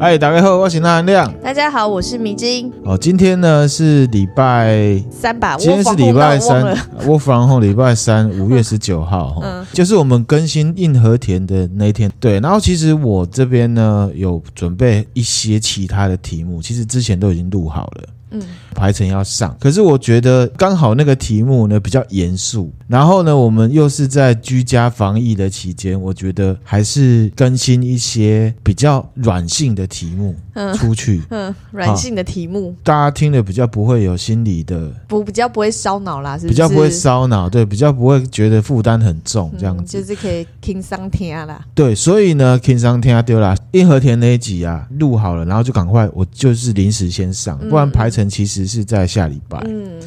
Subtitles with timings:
[0.00, 1.30] 嗨，大家好，我是那含亮。
[1.42, 2.72] 大家好，我是迷金。
[2.84, 5.58] 哦，今天呢是礼拜三吧？
[5.58, 6.74] 今天是礼拜三
[7.06, 12.10] 我房后礼拜三，五月 十九号，嗯，就是我们更新硬和田的那一天。
[12.18, 18.04] 对，然后其实我这边呢有准备一些其他的题目，其实之前都已经录好了。
[18.30, 18.40] 嗯，
[18.74, 30.36] 排程要上，可是我觉得刚好那个题目呢比较严肃，然后呢，我们又是在居家防疫的期间，我觉得还是更新一些比较软性的题目
[30.76, 31.20] 出去。
[31.30, 36.48] 嗯，软性的题目，大家听了比较不会有心理的，不比较不会烧脑啦，是不是？
[36.50, 41.64] 比较不会烧脑，对，比较不会觉得负担很重，这样子、嗯、就是可以轻松听啦。
[41.74, 48.19] 对，所以呢，轻松听丢啦硬和田那一集啊，录好了，然后就赶快，我就是临时先上，不然排程。
[48.28, 50.00] 其实是在下礼拜，嗯，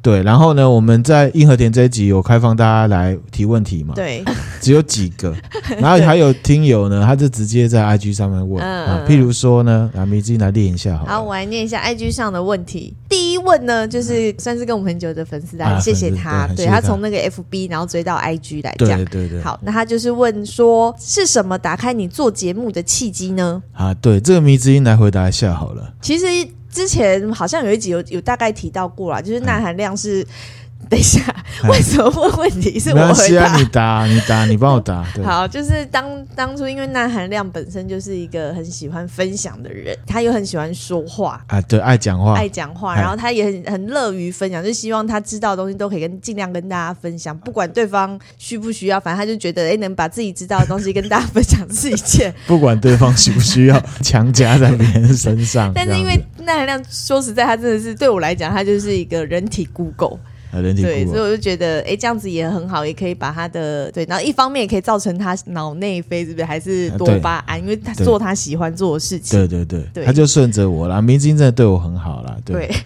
[0.00, 3.94] 对，然后呢，我们在硬和田这一集有开放大家来提问题嘛？
[3.94, 4.24] 对，
[4.60, 5.34] 只有几个，
[5.80, 12.94] 然后还有听友呢，他就直接在 IG 上面问、嗯、啊，譬如说呢，啊，迷之音来念一下好，好，我来念一下 IG 上的问题。
[13.08, 19.42] 第一问呢，就是算是跟我们很久的粉丝啊，谢谢他，对，他从那个 FB 然后追到 IG 来讲，对对对。
[19.42, 23.60] 好，那他就是问说，是什么打开你做节目的契机呢？
[23.72, 25.92] 啊，对，这个迷之音来回答一下好了。
[26.00, 26.24] 其实。
[26.70, 30.26] 之前好像有一集有有大概提到过啦，就是钠含量是。
[30.90, 31.20] 等一下，
[31.68, 33.56] 为什么问问题是我回答？
[33.56, 35.04] 你答，你答， 你帮我答。
[35.22, 55.70] 好，就是当当初因为那含量本身就是一个很喜欢分享的人，他又很喜欢说话啊，对，爱讲话，爱讲话，然后他也很很乐于分享，就希望他知道的东西都可以跟尽量跟大家分享，不管对方需不需要，反正他就觉得哎，能把自己知道的东西跟大家分享是一件， 不管对方需不需要强加在别人身上。
[55.74, 60.18] 但是因为那含量，说实在，他真的是对我来讲，他就是一个人体 Google。
[60.50, 66.44] 对，所以我就觉得，哎，这样子也很好，也可以把他的对，然后一方面也可以造成他脑内啡，是不是？
[66.44, 69.38] 还是多巴胺，因为他做他喜欢做的事情。
[69.38, 71.02] 对对对，对他就顺着我啦。
[71.02, 72.36] 明晶真的对我很好啦。
[72.44, 72.76] 对，对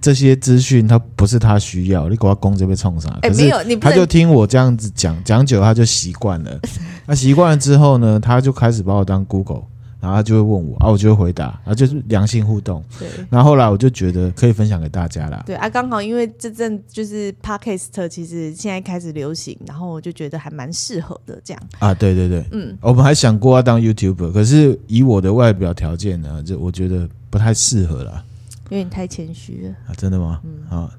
[0.00, 3.10] 这些资讯他不是他需要，你给他攻这边冲上？
[3.22, 6.60] 哎，没有，你他就听我这样子讲，讲久他就习惯了。
[7.06, 9.62] 他习惯了之后呢，他就开始把我当 Google。
[10.06, 12.82] 然后他就会问我啊，我就会回答，然后就是良性互动。
[12.96, 15.42] 对，然后后来我就觉得可以分享给大家啦。
[15.44, 21.62] 对啊，刚好因为这阵就是 Podcast 其实现在开始流行，然后我就觉得还蛮适合的这样。
[21.80, 28.24] 啊，对对对，嗯，我们还想过要当 YouTuber，可是以我的外表条件呢，就我觉得不太适合啦。
[28.70, 29.94] 因为你太谦虚了啊？
[29.96, 30.40] 真的吗？
[30.44, 30.90] 嗯啊。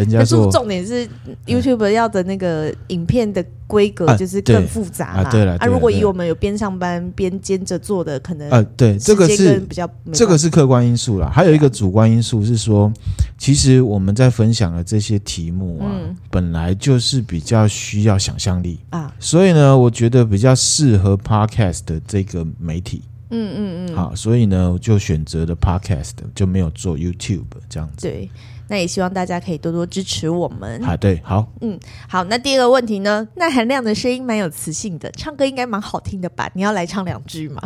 [0.00, 1.08] 人家说，重点是
[1.46, 5.30] YouTube 要的那个影片的规格就是更复杂啊。
[5.30, 11.30] 对了，啊，如果以我们有边上班边兼着做的，可能呃，对，这个是比较这个是客观因素啦。
[11.32, 12.92] 还有一个主观因素是说，
[13.38, 15.90] 其实我们在分享的这些题目啊，
[16.30, 23.02] 本来就是比较需要想象力啊，所以呢，我觉得比较适合 Podcast 的这个媒体。
[23.30, 23.96] 嗯嗯嗯。
[23.96, 28.06] 好，所以呢，我就选择了 Podcast，就没有做 YouTube 这样子。
[28.06, 28.30] 对。
[28.68, 30.84] 那也希望大家可以多多支持我们。
[30.84, 31.78] 啊，对，好，嗯，
[32.08, 32.24] 好。
[32.24, 33.26] 那第二个问题呢？
[33.36, 36.50] 那含亮的声音蛮有磁性的，唱歌应该蛮好听的吧？
[36.54, 37.60] 你要来唱两句吗？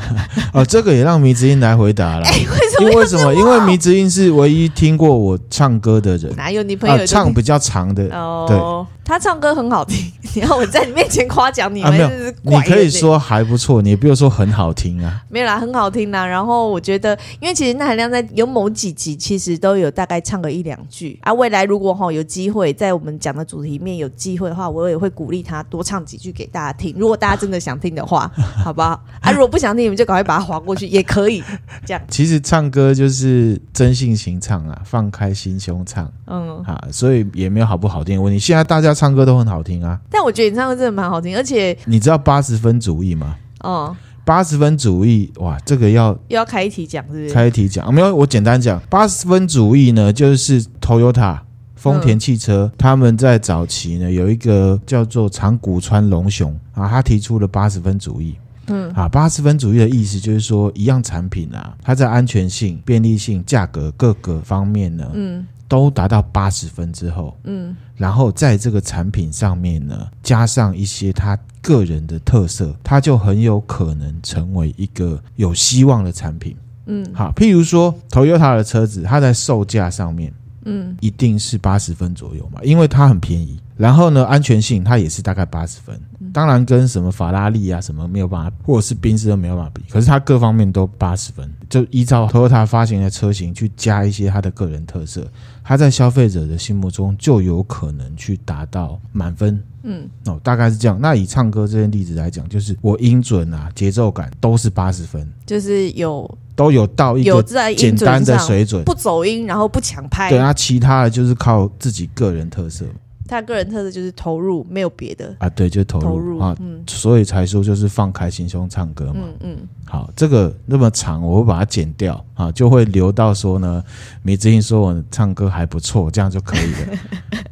[0.52, 2.24] 哦，这个也让迷之音来回答了。
[2.28, 2.90] 哎，为什么？
[2.90, 3.34] 因为什么？
[3.34, 6.34] 因为迷之音是唯一听过我唱歌的人。
[6.36, 8.04] 哪有你朋友、啊、唱比较长的？
[8.14, 8.90] 哦，对。
[9.02, 9.96] 他唱歌很好听，
[10.36, 11.88] 你要我在你面前夸奖你吗？
[11.88, 12.08] 啊，没有，
[12.44, 15.20] 你可以说还不错，你也不用说很好听啊。
[15.28, 16.24] 没有啦，很好听啦。
[16.24, 21.32] 然后我觉得，因为其实那含亮在有某几集，其实都有大概唱个一两句啊。
[21.32, 26.94] 未来如果哈有机会在我们讲的主题里面有机会的话，我也会鼓励他多唱几句给大家听。
[26.98, 28.30] 如果大家真的想听的话，
[28.64, 29.00] 好不好？
[29.20, 31.42] 啊，如果不想听，你们就赶快把它划过去也可以。
[31.84, 38.38] 这样，其实唱歌就是真性情唱啊，放开心胸唱，嗯啊，所以也没有好不好听的问题。
[38.38, 43.36] 现在大家唱歌都很好听啊，但我觉得你唱歌真的蛮好听，而且你知道八十分主义吗？
[43.60, 43.94] 哦，
[44.30, 47.30] 八十分主义哇，这个要又要开一题讲，是不是？
[47.30, 51.40] 开一题讲，没有，我简单讲，八十分主义呢，就是 Toyota
[51.74, 58.36] 丰田汽车、嗯、他们在早期呢有一个叫做长谷川龙雄啊，他提出了八十分主义。
[58.68, 65.44] 嗯啊，八十分主义的意思就是说，一样产品啊，它在安全性、便利性、价格各个方面呢，嗯。
[65.66, 80.32] 都达到八十分之后，嗯，然后在这个产品上面呢，加上一些他个人的特色，它就很有可能成为一个有希望的产品，嗯，好，譬如说，Toyota 的车子，它在售价上面，
[80.64, 86.00] 嗯，一定是八十分左右嘛，因为它很便宜，然后呢，安全性它也是大概八十分。
[86.32, 89.82] 当然，跟什么法拉利啊什么没有办法，或者是宾士都没有办法比。
[89.90, 95.26] 可是它各方面都八十分，就依照 Toyota 发行的车型去加一些它的个人特色，
[95.70, 99.62] 它在消费者的心目中就有可能去达到满分。
[99.84, 100.98] 嗯，哦，大概是这样。
[101.00, 106.28] 那以唱歌这件例子来讲，就是我音准啊、节奏感都是八十分，就是有。
[106.56, 107.40] 都有到一个
[107.76, 110.28] 简单的水准，不走音，然后不抢拍。
[110.28, 112.84] 对，那其他的就是靠自己个人特色。
[113.30, 123.82] 他个人特色就是投入，没有别的啊，对，就投入，投入啊，嗯，所以才说就是放开心胸唱歌嘛，嗯嗯，好，这个那么长，我会把它剪掉啊，就会留到说呢，
[124.22, 126.98] 米之英说我唱歌还不错，这样就可以了。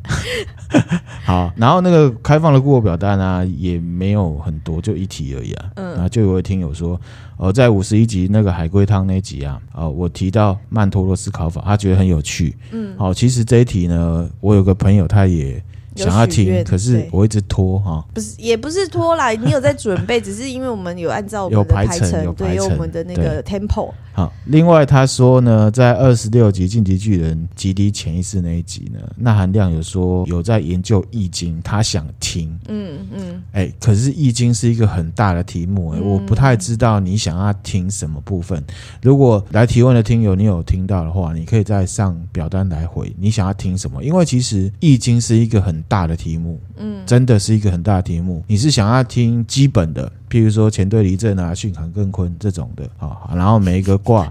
[1.25, 7.01] 好，然后那个开放的 Google 表单啊，也没有很多，就一题而已啊，嗯，然后就有位听友说，
[7.37, 15.63] 呃，在五十一集那个海龟汤那集啊，呃，我提到曼陀罗思考法，他觉得很有趣，嗯，好，其实这一题呢，我有个朋友他也。
[16.05, 18.05] 想要听，可是我一直拖哈。
[18.15, 23.93] 不是，也不是拖啦， 你有在准备，只是因为我们有按照我们的排程，有排程，对，有我们的那个 tempo。
[24.13, 32.59] 好，另外他说呢，在二十六集《进击巨人》极低潜意识那一集呢，那含量有说有在研究易经，他想听。
[32.67, 33.43] 嗯嗯。
[33.53, 38.61] 哎、欸，可是易经是一个很大的题目、欸，哎、嗯，我不太知道你想要听什么部分。
[39.03, 44.03] 如果来提问的听友你有听到的话，你可以在上表单来回，你想要听什么？
[44.03, 48.45] 因为其实易经是一个很大的题目，嗯，真的是一个很大的题目。
[48.47, 54.29] 你是想要听基本的，譬如说干兑离震啊、巽坎艮坤这种的啊，然后每一个卦，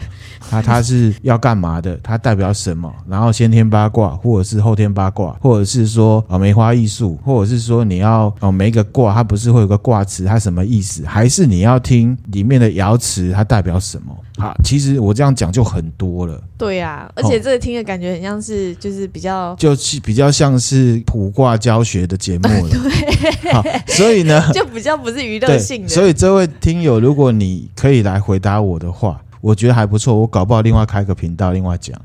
[0.50, 2.00] 它它是要干嘛的？
[2.04, 2.94] 它代表什么？
[3.08, 11.06] 然后先天八卦，或者是后天八卦，或者是说啊梅花易数，或者是说你要哦每一个卦，它不是会有个卦词，它什么意思？
[11.06, 14.16] 还是你要听里面的爻辞，它代表什么？
[14.38, 16.40] 好，其实我这样讲就很多了。
[16.58, 22.70] 对呀、啊，而且这个听的感觉很像是就是比较，就是比较像是卜卦教学的节目了。
[23.42, 25.94] 对，好，所以呢， 就比较不是娱乐性的。
[25.94, 30.16] 所以这位听友，如果你可以来回答我的话，我觉得还不错。
[30.16, 32.00] 我搞不好另外开个频道，另外讲。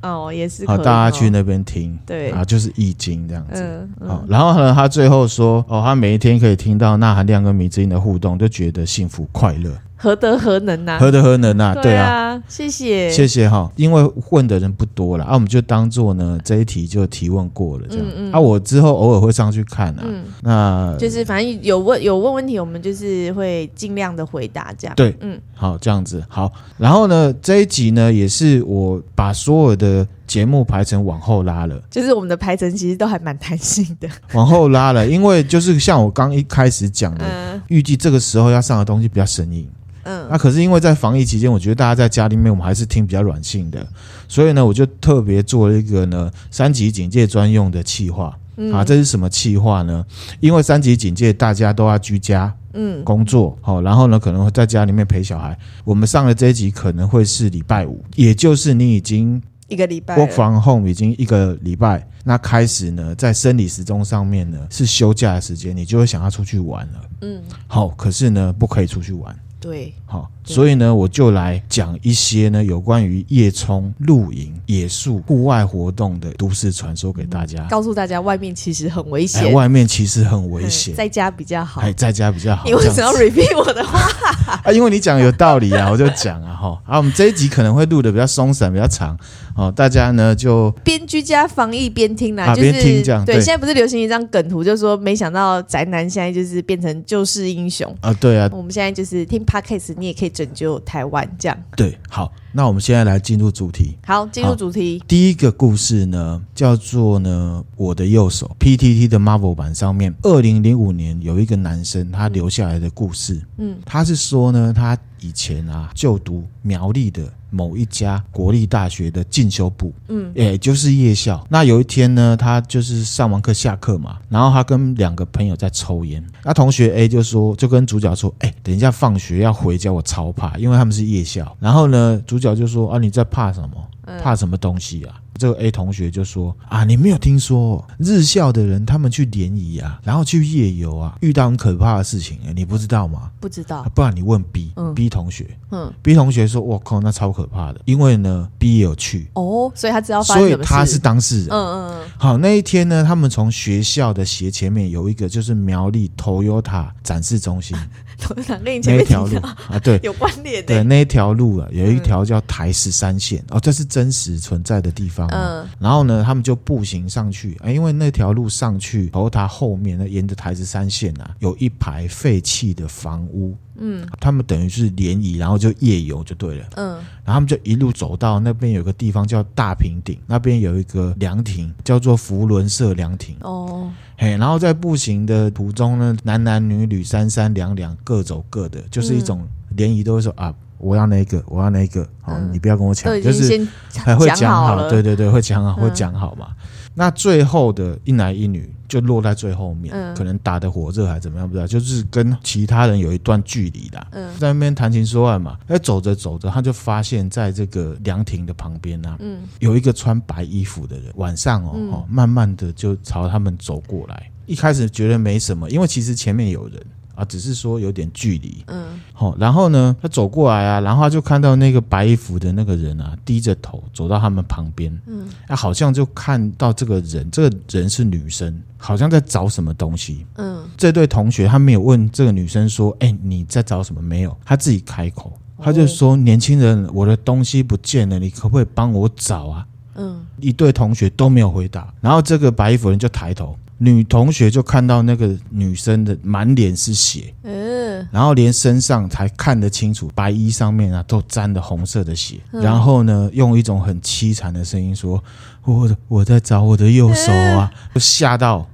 [0.00, 0.64] 哦，也是。
[0.66, 1.98] 好，大家去那边听。
[2.06, 3.60] 对啊，就是易经这样子。
[3.60, 4.08] 嗯嗯。
[4.08, 9.72] 好，然后呢，他最后说，哦，他每一天可以听到那含量跟迷之音的互动，就觉得幸福快乐。
[10.00, 10.98] 何德何能呐、啊？
[11.00, 11.82] 何德何能呐、啊？
[11.82, 13.68] 对啊，谢谢，谢谢哈。
[13.74, 18.06] 因为问的人不多了啊，我们就当做呢这一题就提问过了这样。
[18.06, 20.04] 嗯嗯啊，我之后偶尔会上去看啊。
[20.04, 24.94] 嗯，那就是反正有问有问问题，我们就是会尽量的回答这样。
[24.94, 26.52] 对，嗯，好，这样子好。
[26.78, 31.76] 然后呢，这一集呢也是我把所有的节目排程往后拉了。
[31.90, 39.68] 就是我们的排程其实都还蛮弹性的，往后拉了，因为就是像我刚一开始讲的，嗯、预计这个时候要上的东西比较生硬。
[40.04, 43.86] 嗯，那、啊、可是因为在防疫期间，我觉得大家在家里面，我们还是听比较软性的，
[44.26, 48.36] 所以呢，我就特别做了一个呢三级警戒专用的企划。
[48.60, 50.04] 嗯、啊，这是什么企划呢？
[50.40, 55.56] 因为三级警戒，大家都要居家，嗯，工作，好，然后呢，可能会在家里面陪小孩。
[55.84, 67.00] 我们上了这一集可能会是礼拜五，也就是你已经一个礼拜 work from home 已经一个礼拜，那开始呢，在生理时钟上面呢是休假的时间，你就会想要出去玩了。
[67.20, 69.38] 嗯，好，可是呢，不可以出去玩。
[69.60, 82.64] 对，好，所以呢，我就来讲一些呢有关于夜冲、露营、野宿、户外活动的都市传说给大家，告诉大家外面其实很危险，哎，外面其实很危险，在家比较好，哎，在家比较好。
[82.66, 84.00] 你为什么要 repeat 我的话？
[84.64, 89.14] 啊，因为你讲有道理啊，我就讲啊，哈，啊，我们这一集可能会录的比较松散，比较长。
[89.54, 93.24] 哦，大家呢就边居家防疫边听啦，就是边听这样。
[93.24, 98.14] 对，现在不是流行一张梗图，就是说没想到宅男现在就是变成救世英雄啊！
[98.14, 101.64] 对啊，我们现在就是听 Podcast，你也可以拯救台湾这样。
[101.76, 103.96] 对，好，那我们现在来进入主题。
[104.06, 105.02] 好，进入主题。
[105.06, 113.40] 第一个故事呢，叫做呢我的右手 PTT 的 Marvel 版上面，二零零五年有一个男生他留下来的故事。
[113.58, 117.22] 嗯，他是说呢，他以前啊就读苗栗的。
[117.50, 121.42] 某一家国立大学的进修部，嗯，也就是夜校。
[121.48, 126.22] 那有一天呢，他就是上完课下课嘛，然后他跟两个朋友在抽烟。
[126.44, 133.76] 那同学 A 就说，就跟主角说：“哎，等一下放学要回家，我超怕，因为他们是夜校。”然后呢，主主角就说：“啊，你在怕什么？
[134.22, 143.30] 怕什么东西啊？”这个 A 同学就说啊，你没有听说日校的人他们去联谊啊，然后去夜游啊，遇到很可怕的事情，你不知道吗？
[143.38, 149.30] 不知道，不然你问 B，嗯，B 同学，嗯，B 同学说，我靠，那超可怕的，因为呢，B 也有去。
[149.34, 152.08] 哦，所以他知道，所以他是当事人，嗯嗯嗯。
[152.18, 157.76] 好，那一天呢，他们从学校的斜前面有一个就是苗栗 Toyota 展示中心。
[158.64, 159.36] 那一条路
[159.70, 160.74] 啊，对，有关联的。
[160.74, 163.40] 对，那一条路啊，有一条叫台十三线。
[163.50, 165.26] 哦，这是真实存在的地方。
[165.28, 173.56] 嗯，然后呢，他们就步行上去啊，因为那条路上去，头塔后面呢，沿着台子山线啊，有一排废弃的房屋。
[173.80, 176.66] 嗯，他们等于是联谊，然后就夜游就对了。
[176.74, 183.36] 嗯，然后他们就一路走到那边有个地方叫大平顶，那边有一个凉亭，叫做福伦社凉亭。
[183.40, 190.52] 哦，嘿，然后在步行的途中呢，男男女女三三两两各走各的，就是一种联谊都会说啊。
[190.78, 193.66] 我要那个，我要那个，好、嗯，你不要跟我抢，就是
[193.96, 196.48] 还会讲好，对对对，会讲好，会讲好嘛。
[196.50, 196.56] 嗯、
[196.94, 205.58] 那最后的一男一女就落在最后面，嗯、可能打得火热还是怎么样，不知道，就是跟其他人有一段距离的，嗯，在那边谈情说爱嘛。
[205.66, 214.30] 哎，走着走着，他就发现在这个凉亭的旁边啊，嗯，有一个穿白衣服的人，晚上哦，嗯、哦，慢慢的就朝他们走过来。
[214.46, 216.80] 一开始觉得没什么，因为其实前面有人。
[217.18, 234.00] 啊，只是说有点距离，嗯，好，然后呢，他走过来啊，然后他就看到那个白衣服的那个人啊，低着头走到他们旁边，嗯，啊，好像就看到这个人，这个人是女生，好像在找什么东西，嗯，这对同学他没有问这个女生说，哎，你在找什么？
[234.00, 239.66] 没有，他自己开口，他就说，年轻人，我的东西不见了，你可不可以帮我找啊？
[239.96, 243.56] 嗯，一对同学都没有回答，然后这个白衣服人就抬头。
[243.80, 255.22] 女同学就看到那个女生的满脸是血，嗯，然后连身上才看得清楚，白衣上面啊都沾了红色的血，然后呢，用一种很凄惨的声音说
[255.64, 258.66] ：“我我在找我的右手啊！”就吓到，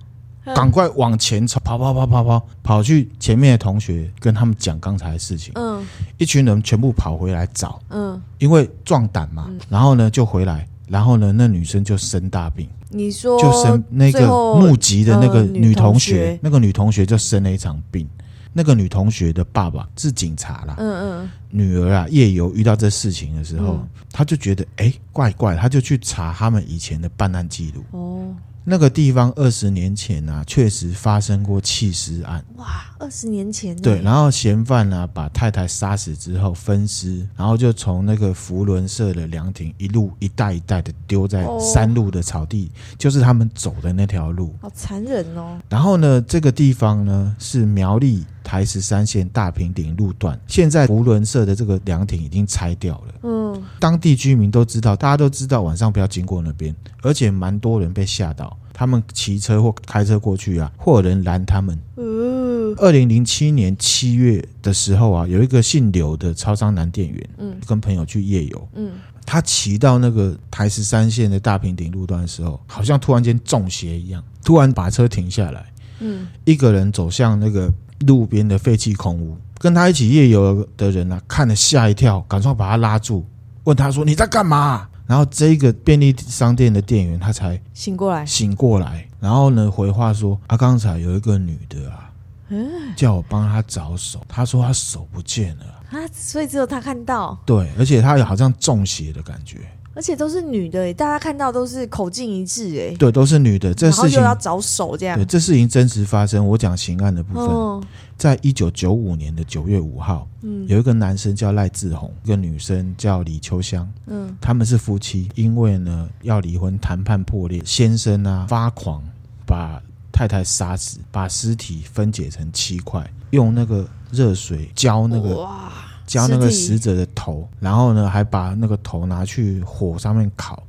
[0.55, 5.85] 赶快往前跑，跑跑跑跑跑，跑去前面的同学跟他们讲刚才的事情，嗯，
[6.17, 12.67] 一群人全部跑回来找，嗯，因为壮胆嘛，然后呢就回来，然后呢那女生就生大病。
[12.95, 18.09] 你说，就生那个目击的那个女同学，那个女同学就生了一场病。
[18.57, 23.81] 那个女同学的爸爸是警察啦，嗯嗯，女儿啊夜游遇到这事情的时候，
[24.13, 27.83] 他就觉得哎怪怪，他就去查他们以前的办案记录。
[27.91, 28.33] 哦。
[28.67, 32.43] 那个地方二十年前啊，确实发生过弃尸案。
[32.57, 32.67] 哇，
[32.99, 33.77] 二十年前。
[33.77, 44.55] 对，然后嫌犯呢、啊，把太太杀死之后分尸，然后就从那个福伦社的凉亭一路一袋一袋的丢在山路的草地，哦、就是他们走的那条路。
[44.63, 45.59] 好残忍哦。
[45.69, 53.15] 然后呢，这个地方呢是苗栗台十三线大平顶路段，现在扶轮社的这个凉亭已经拆掉了。
[53.23, 56.73] 嗯，当地居民都知道，大家都知道晚上不要经过那边，
[57.03, 58.57] 而且蛮多人被吓到。
[58.77, 61.79] 他们骑车或开车过去啊，或有人拦他们。
[61.97, 68.91] 嗯，二零零七年七月的时候啊，有一个姓刘的超商男店员，嗯，跟朋友去夜游，嗯，
[69.25, 83.25] 他骑到那个台十三线的大平顶路段的时候，好像突然间中邪一样，突然把车停下来，嗯，一个人走向那个路边的废弃空屋，跟他一起夜游的人啊，看了吓一跳，赶快把他拉住，
[83.65, 92.11] 问他说：“你在干嘛？”然后这个便利商店的店员他才醒过来，醒过来，然后呢回话说：“啊，刚才有一个女的啊，
[92.49, 97.39] 嗯，叫我帮她找手，她说她手不见了啊，所以只有她看到。
[97.45, 99.59] 对，而且她有好像中邪的感觉。”
[99.95, 103.73] 而且都是女的，大家看到都是口径一致，哎，对，都是女的。
[103.73, 106.47] 这事情要找手这样，对，这事情真实发生。
[106.47, 107.83] 我讲刑案的部分，哦、
[108.17, 119.03] 在一九九五年的九月五号，嗯，有一个男生叫赖志宏，一个女生叫李秋香，嗯，他们是夫妻，因为呢要离婚，谈判破裂，先生啊发狂，
[119.47, 125.73] 把太太杀死，把尸体分解成七块，用那个热水浇那个哇。
[126.07, 130.63] 浇那个死者的头，然后呢，还把那个头拿去火上面烤，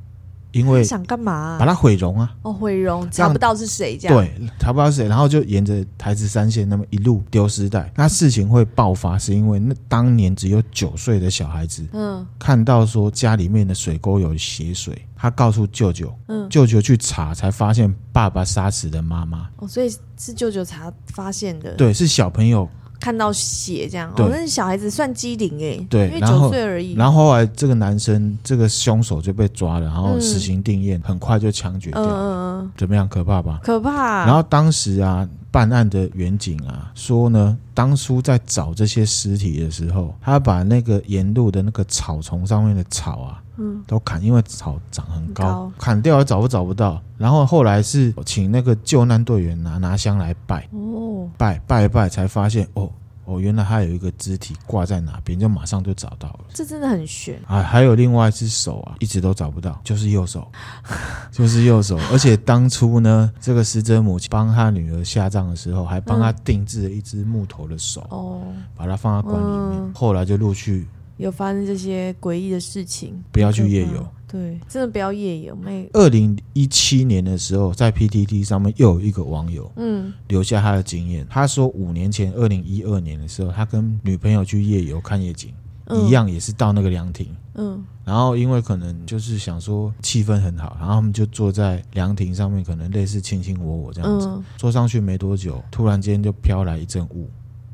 [0.52, 1.58] 因为想干嘛？
[1.58, 2.34] 把它毁容啊！
[2.42, 4.16] 哦，毁容，查不到是谁这样？
[4.16, 7.92] 对，查不到是谁，然后就沿着台子三线那么一路丢尸袋。
[7.94, 19.50] 那事情会爆发，是因为那当年只有九岁的小孩子，嗯，看到说家里面的水沟有血水，他告诉舅舅，嗯，舅舅去查才发现爸爸杀死的妈妈。
[19.56, 21.74] 哦，所以是舅舅查发现的。
[21.74, 22.66] 对，是小朋友。
[22.98, 26.94] 看到血这样，对哦，那小孩子算机灵哎，对，因为九岁而已。
[26.94, 32.02] 然后后来这个男生，这个凶手就被抓了，然后死刑定谳，嗯、很快就枪决掉。
[32.02, 33.08] 嗯嗯嗯，怎么样？
[33.08, 33.60] 可怕吧？
[33.62, 34.24] 可怕。
[34.26, 47.00] 然后当时啊，办案的员警啊说呢，当初在找这些尸体的时候，他把那个沿路的那个草丛上面的草啊，嗯，都砍，因为草长很高，很高砍掉了找不找不到。
[47.18, 51.05] 然后后来是请那个救难队员拿拿香来拜，哦，
[51.36, 52.90] 拜拜一拜才发现哦。
[53.28, 56.44] 哦，原来还有一个肢体挂在哪边，就马上就找到了。
[56.54, 57.60] 这真的很悬啊！
[57.60, 60.46] 还有另外一只手啊，一直都找不到，就是右手，
[61.32, 61.98] 就是右手。
[62.12, 69.80] 而且当初呢，这个死者母亲帮他女儿下葬的时候，还帮他定制了一只木头的手，哦、嗯，把它放在棺里面。
[69.82, 73.22] 嗯、后来就陆续有发生这些诡异的事情。
[73.32, 74.06] 不要去夜游。
[74.28, 75.54] 对，真的不要夜游。
[75.54, 75.88] 没。
[75.92, 81.24] 二零一七年的时候，在 PTT 上面又有一个网友，嗯，留下他的经验。
[81.30, 85.54] 他说，五年前，二零一二年的时候，他跟女朋友去夜游看夜景，
[85.84, 97.30] 嗯、一样也是到那个凉亭，嗯，然后因为可能就是想说气氛很好，然后他们就坐在凉亭上面，可能类似卿卿我我这样子，嗯、坐上去没多久，突然间就飘来一阵雾，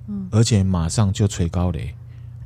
[0.07, 1.95] 嗯，而且马上就吹高雷。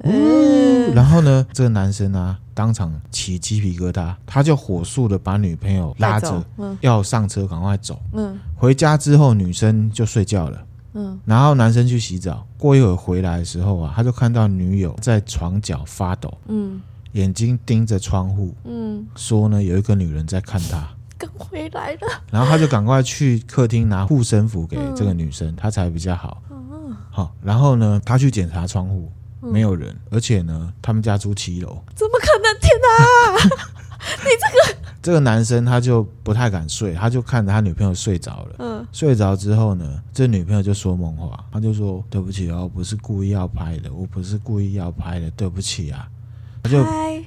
[0.00, 8.00] 嗯，然后呢，这个男生啊，当场起鸡皮疙瘩，他就火速的把女朋友拉着，嗯，要上车赶快走。
[8.12, 10.62] 嗯，回家之后，女生就睡觉了。
[10.94, 16.32] 嗯，然后男生去洗澡，过一会儿回来的时候啊，他就看到女友在床角发抖。
[16.48, 16.80] 嗯。
[17.12, 20.86] 眼睛盯着窗户，嗯，说呢，有一个女人在看他，
[21.16, 22.00] 跟回来了，
[22.30, 26.42] 然后他就赶快去客厅拿护身符给这个女生，她、嗯、才比较好。
[27.10, 29.10] 好，然后呢，他去检查窗户，
[29.52, 32.60] 没有人，而且呢，他们家住七楼，怎么可能？
[32.60, 33.66] 天哪！
[34.22, 46.08] 你这个这个男生他就不太敢睡，他就看着他女朋友睡着了，嗯，睡着之后呢，这女朋友就说梦话，他就说对不起哦，我不是故意要拍的，我不是故意要拍的，对不起啊。
[46.62, 46.84] 他就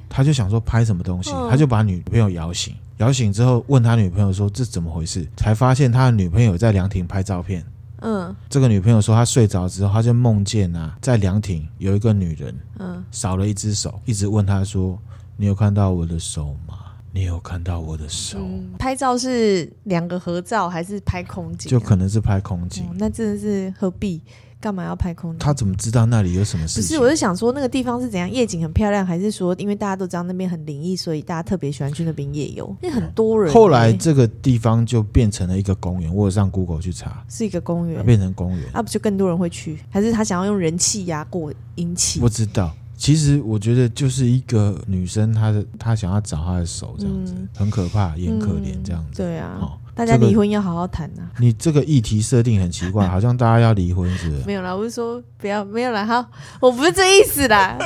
[0.09, 7.65] 他就想说拍什么东西，他就把女朋友摇醒，摇醒之后问他女朋友说，这怎么回事，才发现他的女朋友在凉亭拍照片。
[8.01, 14.98] 嗯，这个女朋友说她睡着之后，她就梦见啊，在凉亭有一个女人，嗯，少了一只手，一直问她说，
[15.38, 16.75] 你有看到我的手吗？
[17.12, 18.38] 你有看到我的手？
[18.39, 21.72] 嗯，拍照是两个合照还是拍空景啊？
[21.72, 22.84] 就可能是拍空景。
[22.86, 24.22] 哦，那真的是何必？
[24.61, 25.39] 干嘛要拍空景？
[25.39, 26.83] 他怎么知道那里有什么事情？
[26.83, 32.75] 不是，我是想说那个地方是怎样，夜景很漂亮，还是说因为大家都知道那边很灵异，所以大家特别喜欢去那边夜游？
[32.81, 33.53] 因为很多人。
[33.53, 39.79] 后来这个地方就变成了一个公园，我有上 Google 去查，是一个公园，变成公园，那、啊、不就更多人会去？
[39.89, 42.19] 还是他想要用人气压过阴气？
[42.19, 42.75] 不知道。
[42.97, 49.23] 其实我觉得就是一个女生，她的她想要找她的手这样子，嗯、很可怕，也很可怜这样子。
[49.23, 49.57] 对啊。
[49.61, 51.46] 哦大家离婚要好好谈呐、啊这个！
[51.46, 54.46] 你这个议题设定很奇怪， 好像大家要离婚似的。
[54.46, 56.25] 没有啦，我是说不要，没有啦，好，
[56.62, 57.77] 我不是这意思啦。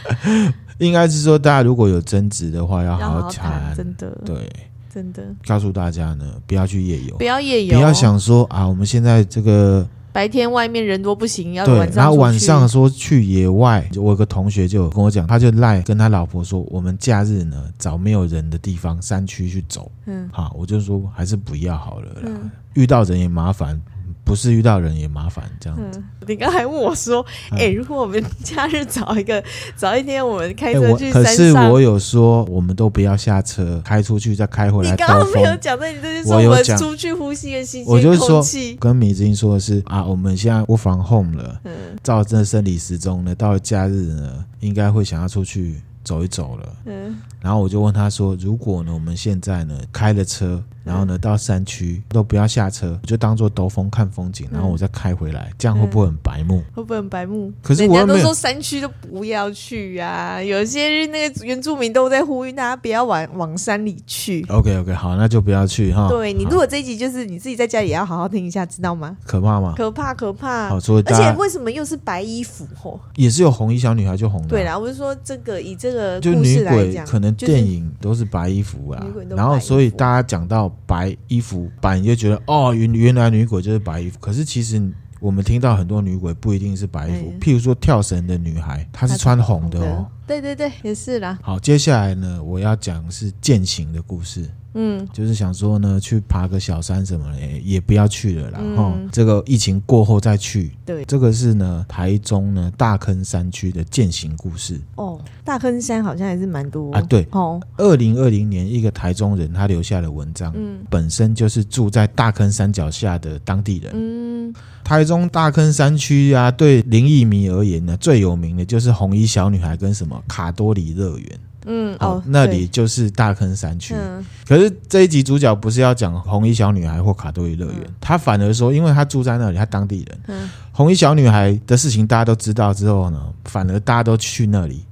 [0.76, 3.74] 应该是说，大家如果有争执的话，要好好谈。
[3.74, 4.50] 真的，对，
[4.92, 5.22] 真的。
[5.46, 9.88] 告诉大家呢，不要去夜游，不要夜游，不要想说啊，我们现在这个。
[10.12, 19.90] 白天外面人多不行，要对，然后晚上说去野外，我有个同学就跟我讲，他就赖跟他老婆说，我们假日呢找没有人的地方山区去走。
[20.06, 23.80] 嗯，好，我就说还是不要好了啦，嗯、遇到人也麻烦。
[24.30, 25.98] 不是遇到人也麻烦这样子。
[25.98, 29.42] 嗯、你刚才问我说：“哎、欸，如果我们假日找一个
[29.76, 31.24] 找一天，我们开车去山上。
[31.24, 34.92] 欸”可是我有说，我们都不要下车，开出去再开回来。
[34.92, 38.06] 你刚刚没有讲，那你这是说我们出去呼吸个新鲜空气。
[38.06, 45.80] 我就是说，跟米子英说的是啊，我们现在 work from home 了，嗯，照这生理时钟呢，到了假日呢，应该会想要出去。
[46.02, 50.60] 走一走了，嗯，然后我就问他说：“如果呢，我们现在呢开了车，
[50.90, 56.62] 然后呢到山区都不要下车，就当做兜风看风景，然后我再开回来，这样会不会很白目？
[56.74, 57.52] 会不会很白目？
[57.62, 64.44] 可是我人家都说山区都不要去啊，有些那个原住民都在呼吁大家不要往往山里去。
[64.48, 66.08] OK OK，好，那就不要去哈。
[66.08, 69.16] 对，你如果这一集就是你自己在家也要好好听一下，知道吗？
[69.24, 69.74] 可怕吗？
[69.76, 70.68] 可怕可怕。
[70.68, 72.66] 好，所以而且为什么又是白衣服？
[72.74, 74.48] 吼，也是有红衣小女孩就红的。
[74.48, 76.18] 对啦，我是说这个以这个。
[76.20, 84.18] 就女鬼可能电影都是白衣服啊，然后所以大家讲到白衣服白，你就觉得哦，原原来女鬼就是白衣服。
[84.20, 84.80] 可是其实
[85.20, 90.06] 我们听到很多女鬼不一定是白衣服，譬如说跳绳的女孩，她是穿红的哦。
[90.26, 91.38] 对对对，也是啦。
[91.42, 94.48] 好，接下来呢，我要讲是践行的故事。
[94.74, 98.60] 嗯，就是想说呢，去爬个小山什么的，也不要去了啦。
[98.60, 100.70] 然后、嗯、这个疫情过后再去。
[100.86, 104.80] 对，这个是呢，台中呢大坑山区的践行故事。
[104.94, 107.00] 哦，大坑山好像还是蛮多啊。
[107.02, 113.92] 对，哦，二零二零年一个台中人他留下的文章，嗯，本身就是住在大坑山脚下的当地人。
[113.94, 114.54] 嗯，
[114.84, 121.40] 台中大坑山区啊，对灵异迷而言呢，最有名的就是红衣小女孩跟什么卡多里乐园。
[121.66, 123.94] 嗯好，哦，那里就是大坑山区。
[123.94, 130.20] 嗯、可是这一集主角不是要讲红衣小女孩或卡多伊乐园，嗯、他反而说，因为他住在那里，他当地人。
[130.28, 134.84] 嗯、红衣小女孩的事情大家都知道之后呢，反而大家都去那里。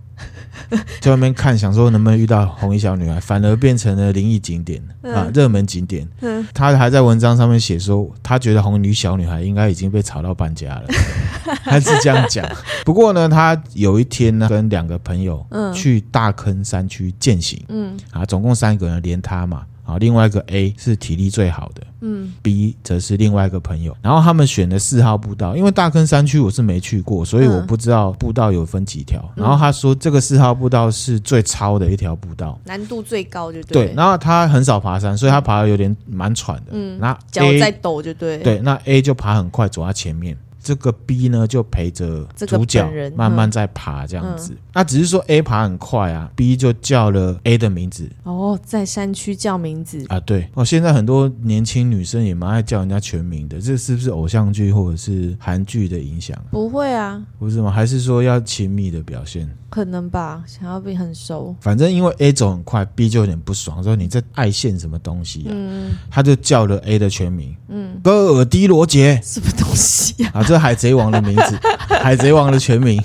[1.00, 6.06] 在外面看，想说能不能遇到红衣小女孩，反而变成了灵异景点、嗯、啊，热门景点。
[6.20, 10.84] 嗯、他还在文章上面写说，他觉得红衣小女孩应该已经被吵到搬家了，
[11.64, 12.48] 他是这样讲。
[12.84, 15.44] 不过呢，他有一天呢，跟两个朋友
[15.74, 19.62] 去大坑山区践行，嗯，啊，总共三个人，连他嘛。
[19.88, 29.18] 啊，另外一个 A 是体力最好的，嗯，B 则是另外一个朋友，然后他们选的四号步道，因为大坑山区我是没去过，所以我不知道步道有分几条。
[29.36, 33.86] 嗯、然后他说这个四号步道是最超的一条步道，难度最高就对。
[33.86, 38.36] 对，然后他很少爬山，所以他爬的有点蛮喘的，嗯，那脚在抖就对。
[38.40, 40.36] 对，那 A 就爬很快，走在前面。
[40.68, 44.54] 这个 B 呢就陪着主角慢慢在爬这样子。
[44.74, 48.06] 那、嗯嗯、只是说 A 爬很快啊，B 就叫了 A 的名字。
[48.24, 50.20] 哦，在山区叫名字啊？
[50.20, 56.38] 对哦，现在很多年轻女生也蛮爱叫人家全名的，这是不是偶像剧或者是韩剧的影响？
[56.50, 57.70] 不会啊，不是吗？
[57.70, 59.48] 还是说要亲密的表现？
[59.70, 61.54] 可能吧，想要比很熟。
[61.60, 65.50] 反正因为 A 走很快，B 就有点不爽，说你在爱现什么东西啊？
[65.50, 70.32] 嗯，他就叫了 A 的全名，嗯，戈尔迪罗杰，什么东西啊？
[70.34, 73.02] 啊，这是海贼王的名字， 海贼王的全名。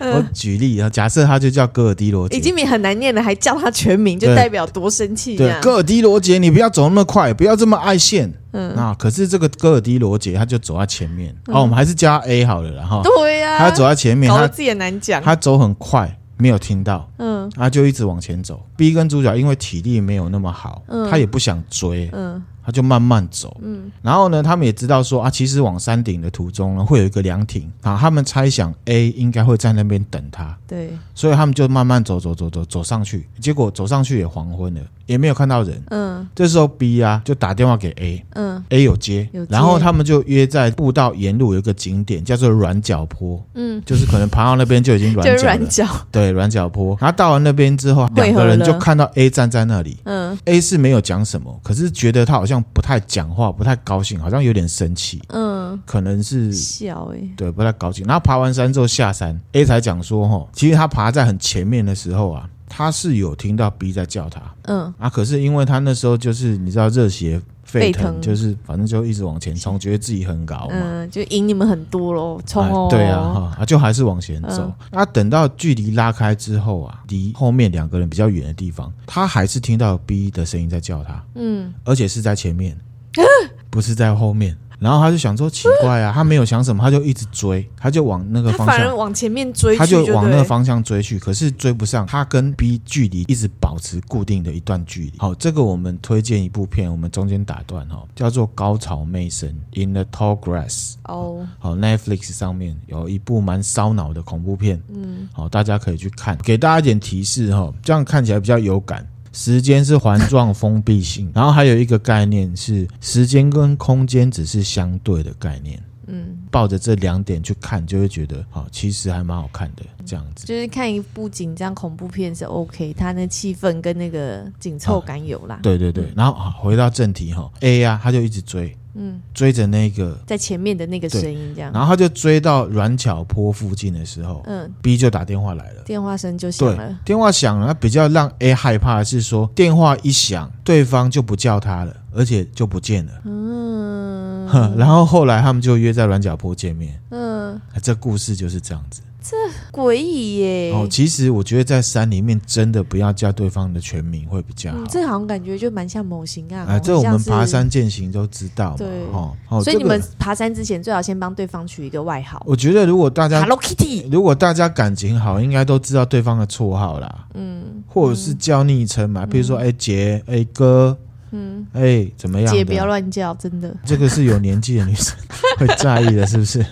[0.00, 5.36] 我举例啊，假设他就叫戈尔迪罗杰，已经很难念了，还叫他全名，就代表多生气。
[5.36, 8.32] 对，戈尔迪罗杰，你不要走那么快，不要这么爱现。
[8.52, 16.14] 嗯，啊，可是这个戈尔迪罗杰他就走在前面，哦，我们还是加 A 好了，然后对呀，他走在前面，他自己也难讲，他走很快。
[16.40, 18.64] 没有听到，嗯，他就一直往前走。
[18.76, 27.72] B 跟主角因为体力没有那么好，嗯，他也不想追，嗯，他就慢慢走，嗯，然后呢，他们也知道说啊，其实往山顶的途中呢，会有一个凉亭。
[27.80, 34.82] 啊，他们猜想 A 应该会在那边等他，对，所以他们就慢慢走走走走走上去，结果走上去也黄昏了。
[35.08, 46.94] 也没有看到人，嗯，这时候 B 啊就打电话给 A，嗯，A 有接，有接，然后他们就约在步道沿路有一个景点叫做软脚坡，嗯，就是可能爬到那边就已经软脚了， 软脚，对，软脚坡。
[47.00, 58.06] 然后到完那边之后，两个人就看到 A 站在那里，嗯，A 是没有讲什么，可是觉得他好像不太讲话，不太高兴，好像有点生气，嗯，可能是笑哎，对，不太高兴。
[58.06, 62.46] 然后爬完山之后下山，A 才讲说，哈，其实他爬在很前面的时候啊。
[62.68, 64.92] 他是有听到 B 在叫他，嗯。
[64.98, 74.72] 啊，可是因为他那时候就是你知道热血沸腾，就是反正就一直往前冲，觉得自己很高嘛，嗯，就赢你们很多喽，冲哦，对啊，哈，啊就还是往前走。
[74.90, 82.78] 那等到距离拉开之后啊，离后面两个人比较远的地方，他还是听到 B 的声音在叫他，嗯，而且是在前面，
[83.70, 84.56] 不是在后面。
[84.78, 95.14] 然后他就想说奇怪啊，他没有想什么，他就一直追，他就往那个方向，反而往前面追，他就往那个方向追去，可是追不上，他跟 B 距离一直保持固定的一段距离。
[95.18, 99.48] 好，这个我们推荐一部片，我们中间打断哈，叫做《高潮魅声》
[99.82, 100.94] （In the Tall Grass）。
[101.04, 109.06] 哦，好，Netflix 上面有一部蛮烧脑的恐怖片，嗯，好，大家可以去看，给大家一点提示哈，这样看起来比较有感。
[109.38, 115.80] 时间是环状封闭性， 然后还有一个概念是时间跟空间只是相对的概念。
[116.10, 119.82] 嗯，抱着这两点去看，就会觉得好，其实还蛮好看的。
[120.06, 125.60] 这样子就是看一部紧张恐怖片是 OK，它那气氛跟那个紧凑感有啦。
[125.62, 128.74] 对对对，然后啊回到正题哈，A 呀，他就一直追。
[128.94, 149.02] 嗯，追着那个在前面的那个声音，这样，然后他就追到软桥坡附近的时候，嗯，B 就打电话来了，电话声就响了，电话响了，那比较让 A 害怕的是说，电话一响，对方就不叫他了，而且就不见了，嗯， 然后后来他们就约在软脚坡见面，嗯，这故事就是这样子。
[149.30, 149.36] 这
[149.70, 150.72] 诡异耶！
[150.72, 154.78] 哦，其实我觉得在山里面真的不要叫对方的全名会比较好。
[154.78, 156.64] 嗯、这好像感觉就蛮像某型啊。
[156.66, 158.76] 哎，这我们爬山践行都知道嘛。
[158.78, 162.42] 对，哦，所以你们爬山之前最好先帮对方取一个外号。
[162.46, 167.26] 我觉得如果大家 Hello Kitty，如果大家感情好，应该都知道对方的绰号啦。
[167.34, 170.96] 嗯，或者是叫昵称嘛，比如说哎姐，哎哥，
[171.32, 172.50] 嗯，哎怎么样？
[172.50, 173.76] 姐不要乱叫，真的。
[173.84, 175.14] 这个是有年纪的女生
[175.60, 176.64] 会在意的，是不是？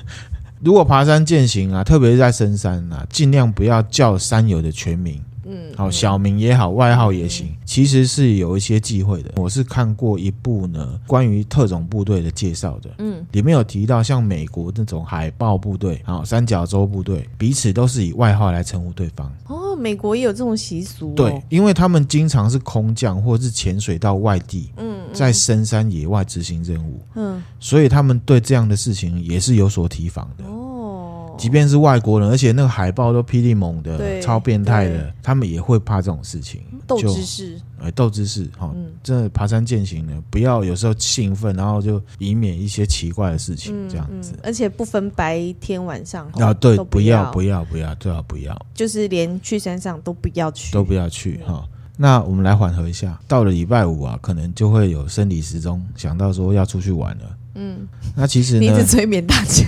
[0.66, 5.22] 如果爬山践行啊，特别是在深山啊，尽量不要叫山友的全名。
[5.48, 9.32] 嗯，好，小名也好，外号也行，其实是有一些忌讳的。
[9.36, 12.90] 我是看过一部呢，关于特种部队的介绍的。
[12.98, 19.32] 嗯，里面有提到，像美国那种海豹部队，好，三角洲部队，彼此都是以外号来称呼对方。
[19.46, 21.14] 哦，美国也有这种习俗哦。
[21.16, 30.44] 对，因为他们经常是空降或者是潜水到外地，嗯，在深山野外执行任务，嗯，所以他们对这样的事情也是有所提防的。
[30.44, 30.75] 哦。
[31.38, 36.62] 即便是外国人，而且那个海报都霹雳猛的，超变态的，他们也会怕这种事情。
[36.86, 38.72] 斗知识，哎，斗知识，哈，
[39.02, 44.34] 真的爬山健行呢，不要有时候兴奋，然后就以免一些奇怪的事情这样子。
[44.42, 51.66] 而且不分白天晚上啊，对，不要不要不要，最好不要，就是连去山上都不要去，都不要去哈。
[51.96, 57.24] 那我们来缓和一下，到了礼拜五啊，可能就会有生理时钟想到说要出去玩了。
[57.56, 59.64] 嗯，那其实呢，你一直催眠大家，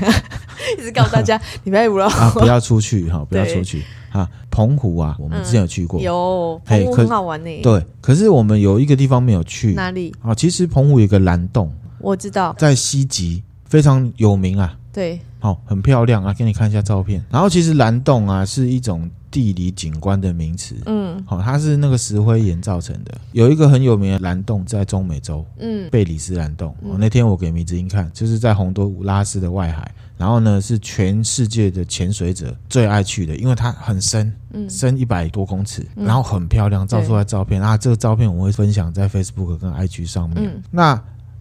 [0.78, 3.82] 一直告诉大家礼拜五了啊，不要出去哈， 不要出去。
[4.12, 4.28] 啊。
[4.50, 7.60] 澎湖啊，我们之前有去过，有澎湖很好玩呢。
[7.62, 10.12] 对，可是我们有一个地方没有去，哪里？
[10.20, 10.34] 啊？
[10.34, 14.76] 其实澎湖有个蓝洞，我知道，在西极非常有名啊。
[14.92, 17.24] 对，好，很漂亮啊，给你看一下照片。
[17.30, 19.08] 然后其实蓝洞啊是一种。
[19.30, 23.12] 地理景观的名词，嗯，好，它是那个石灰岩造成的。
[23.32, 26.74] 有一个很有名的蓝洞在中美洲，嗯，贝里斯蓝洞。
[26.82, 40.42] 哦，那天我给迷之音看，就是在洪都拉斯的外海，然后呢是全世界的潜水者最爱去的，因为它很深，嗯深一百多公尺，嗯然后很漂亮，照出来照片对啊，这个照片我会分享在 Facebook 跟 IG 上面。
[40.42, 40.98] 嗯那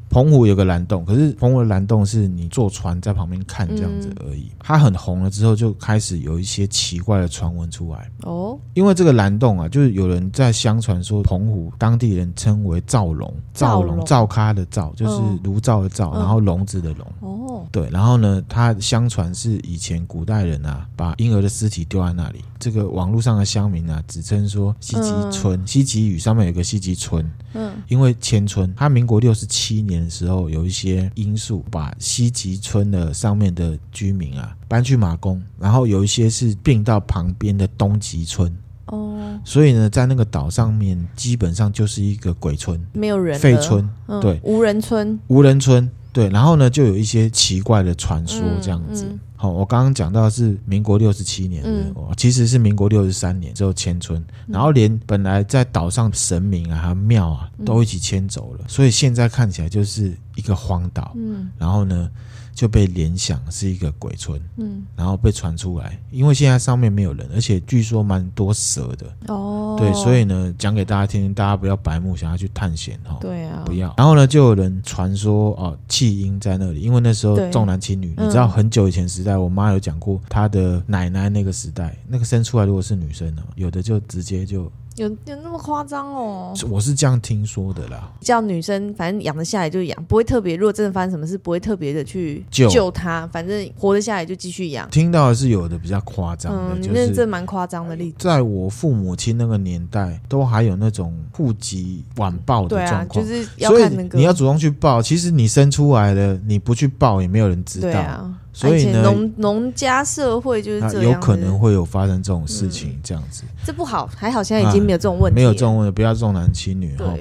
[0.09, 4.49] 澎湖有个蓝洞，可是澎湖的蓝洞是你坐船在旁边看这样子而已。
[4.59, 8.09] 它很红了之后，就开始有一些奇怪的传闻出来。
[8.23, 17.07] 哦，因为这个蓝洞啊，就是有人在相传说，澎湖当地人称为造龙，造龙，灶龙灶咖的造，就是嗯炉灶的灶，嗯然后笼子的笼。
[17.19, 22.43] 哦，对，然后呢，它相传是以前古代人啊，把婴儿的尸体丢在那里。
[22.59, 27.29] 这个网络上的乡民啊，只称说西吉村，西吉屿上面有个西吉村。
[27.57, 27.73] 嗯。
[27.89, 44.39] 因为迁村，它民国六十七年的时候，有一些因素把西吉村的上面的居民啊搬去马公，然后有一些是并到旁边的东吉村，哦，所以呢，在那个岛上面基本上就是一个鬼村、没有人废村，嗯对。
[44.43, 45.89] 无人村，无人村。
[46.11, 49.05] 对，然后呢，就有一些奇怪的传说这样子。
[49.05, 49.09] 嗯。
[49.13, 51.91] 嗯好，我刚刚讲到是民国六十七年的，嗯。
[51.93, 61.13] 哦其实是民国六十三年之后迁村，然后连本来在岛上神明啊、还有庙啊都一起迁走了，所以现在看起来就是一个荒岛。
[61.15, 61.51] 嗯。
[61.59, 62.09] 然后呢，
[62.57, 73.15] 就被联想是一个鬼村，嗯，然后被传出来，因为现在上面没有人，而且据说蛮多蛇的，哦，对，所以呢，讲给大家听，大家不要白目，想要去探险哈。
[73.21, 78.15] 对啊，不要，然后呢，就有人传说哦，弃婴在那里，因为那时候重男轻女。
[78.17, 78.25] 嗯。
[78.25, 86.53] 你知道很久以前时代，我妈有讲过，她的奶奶那个时代，那个生出来如果是女生呢，有的就直接就，有有那么夸张哦？
[86.69, 88.11] 我是这样听说的啦。
[88.19, 90.55] 叫女生反正养得下来就养，不会特别。
[90.55, 94.89] 如果真的发生什么事，不会特别的去救救她，反正活得下来就继续养。
[94.89, 98.15] 听到的是有的比较夸张的，嗯，就是那这蛮夸张的例子。
[98.17, 104.17] 在我父母亲那个年代，都还有那种户籍晚报的状况，就是要看那个。
[104.17, 104.99] 你要主动去报。
[104.99, 107.91] 其实你生出来了，你不去报也没有人知道。
[107.91, 114.09] 对啊，所以呢农农家社会就是啊这样，有可能会有发生这种事情，这样子、这不好。
[114.15, 117.13] 还好现在已经没有这种问题了，没有这种问题，不要重男轻女哈。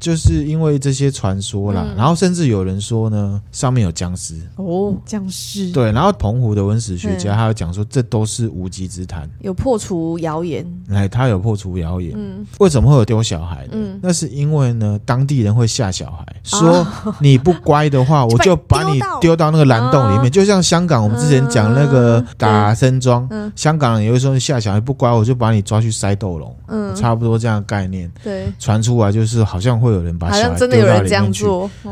[0.00, 4.34] 就是因为这些传说啦，嗯然后甚至有人说呢，上面有僵尸。
[4.56, 9.28] 哦，僵尸对，然后澎湖的文史学家嗯他有讲说，这都是无稽之谈。
[9.40, 12.14] 有破除谣言，来，他有破除谣言。
[12.16, 13.72] 嗯为什么会有丢小孩呢？
[13.74, 20.26] 嗯那是因为呢，当地人会吓小孩，哦说你不乖的话， 我就把你丢到那个蓝洞里面。
[20.26, 28.10] 哦就像香港，我们之前讲那个打森庄，嗯香港人也会说下小孩不乖，我就把你抓去塞斗笼，嗯，差不多这样的概念。
[28.22, 31.46] 对，传出来就是好像会有人把小孩丢到里面去。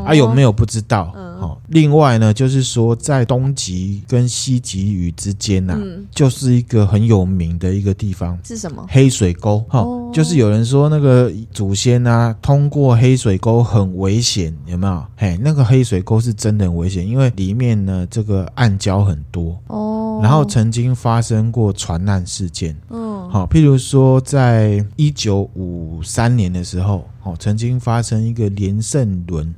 [0.05, 0.49] 啊，有没有？
[0.51, 1.13] 不知道？
[1.15, 8.37] 嗯哦，另外呢，就是说在东极跟西极屿之间呐、嗯，就是一个很有名的一个地方。
[8.43, 8.85] 是什么？
[8.89, 15.05] 黑水沟，哈、哦就是有人说那个祖先啊，通过黑水沟很危险，有没有？
[15.15, 29.53] 嘿，那个黑水沟是真的很危险，因为里面呢这个暗礁很多，哦，然后曾经发生过船难事件，嗯，好、譬如说在一九五三年的时候，哦，曾经发生一个连胜轮，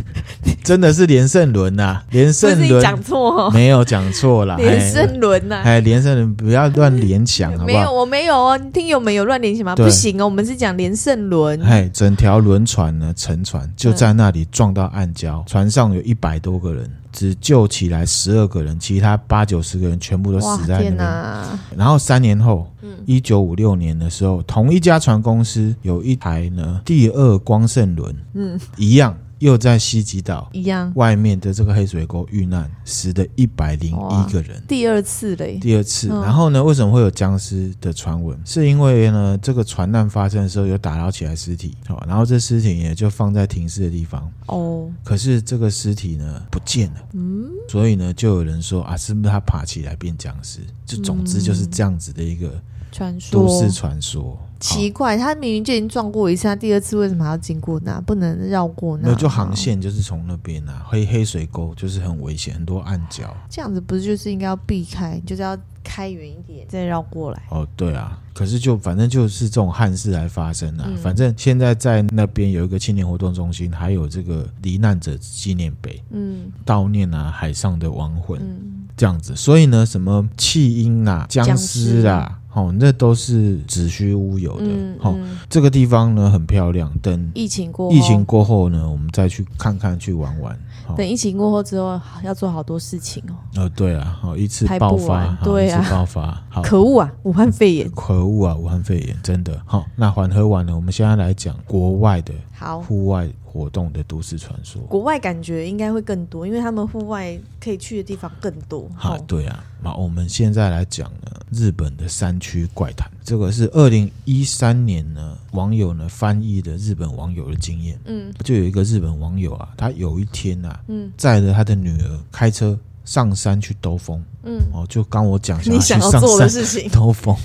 [0.64, 2.78] 真的是连胜轮呐，连胜轮。
[2.78, 3.46] 你讲错。
[3.46, 5.62] 哦，没有讲错啦，连胜轮呐。
[5.64, 8.58] 哎，连胜轮不要乱联想，好不没有，我没有哦。
[8.72, 9.74] 听友们有乱联想吗？
[9.74, 11.60] 不行哦，我们是讲连胜轮。
[11.62, 21.78] 哎，整条轮船呢沉船，就在那里撞到暗礁，船上有一百多个人，只救起来十二个人，其他八九十个人全部都死在天那边。
[21.78, 22.90] 然后三年后，嗯。
[23.06, 34.62] 一九五六年的时候，同一家船公司有一台呢第二光盛轮，嗯，一样又在西吉岛一样，外面的这个黑水沟遇难，死的一百零一个人。
[34.68, 35.58] 第二次嘞。
[35.60, 36.62] 第二次，嗯然后呢？
[36.62, 38.38] 为什么会有僵尸的传闻？
[38.44, 50.60] 是因为呢，这个船难发生的时候有打捞起来尸体，哦，然后这尸体也就放在停尸的地方，哦，可是这个尸体呢不见了，嗯，所以呢，就有人说啊，是不是他爬起来变僵尸？
[50.84, 52.52] 就总之就是这样子的一个
[52.92, 54.38] 传都市说传说。
[54.60, 58.00] 奇怪，他明明就已经撞过一次，他第二次为什么还要经过那？
[58.02, 59.08] 不能绕过那？
[59.08, 63.24] 那就航线就是从那边啊，黑黑水沟就是很危险，很多暗礁。
[63.48, 67.42] 这样子不是就是应该要避开，就是要开远一点再绕过来。
[67.48, 70.84] 哦，对啊，可是就反正就是这种憾事来发生啊。
[70.86, 79.34] 嗯反正现在在那边有一个青年活动中心，还有这个罹难者纪念碑，嗯悼念啊海上的亡魂、嗯，这样子。
[79.34, 84.66] 所以呢，什么弃婴啊、僵尸啊，哦，那都是子虚乌有的。
[84.66, 90.54] 嗯哦，嗯这个地方呢很漂亮，等疫情过后，疫情过后呢，我们再去看看、去玩玩。
[90.54, 90.58] 哦
[90.96, 93.62] 等疫情过后之后，要做好多事情哦。
[93.62, 96.62] 哦，对啊，好一次爆发对啊一次爆发，好。
[96.62, 97.12] 可恶啊！
[97.22, 97.88] 武汉肺炎。
[97.92, 98.56] 可恶啊！
[98.56, 99.86] 武汉肺炎真的好。
[99.94, 104.80] 那缓和完了，我们现在来讲国外的好，户外活动的都市传说。
[104.82, 108.88] 国外感觉应该会更多，因为他们户外可以去的地方更多。
[108.94, 117.98] 好，对啊，那我们现在来讲呢，日本的山区怪谈，这个是二零一三年呢网友呢翻译的日本网友的经验。
[118.04, 124.22] 嗯，就有一个日本网友啊，他有一天啊，嗯，载着他的女儿开车上山去兜风。
[124.44, 127.36] 嗯，哦，就刚我讲你想要做的事情，兜风。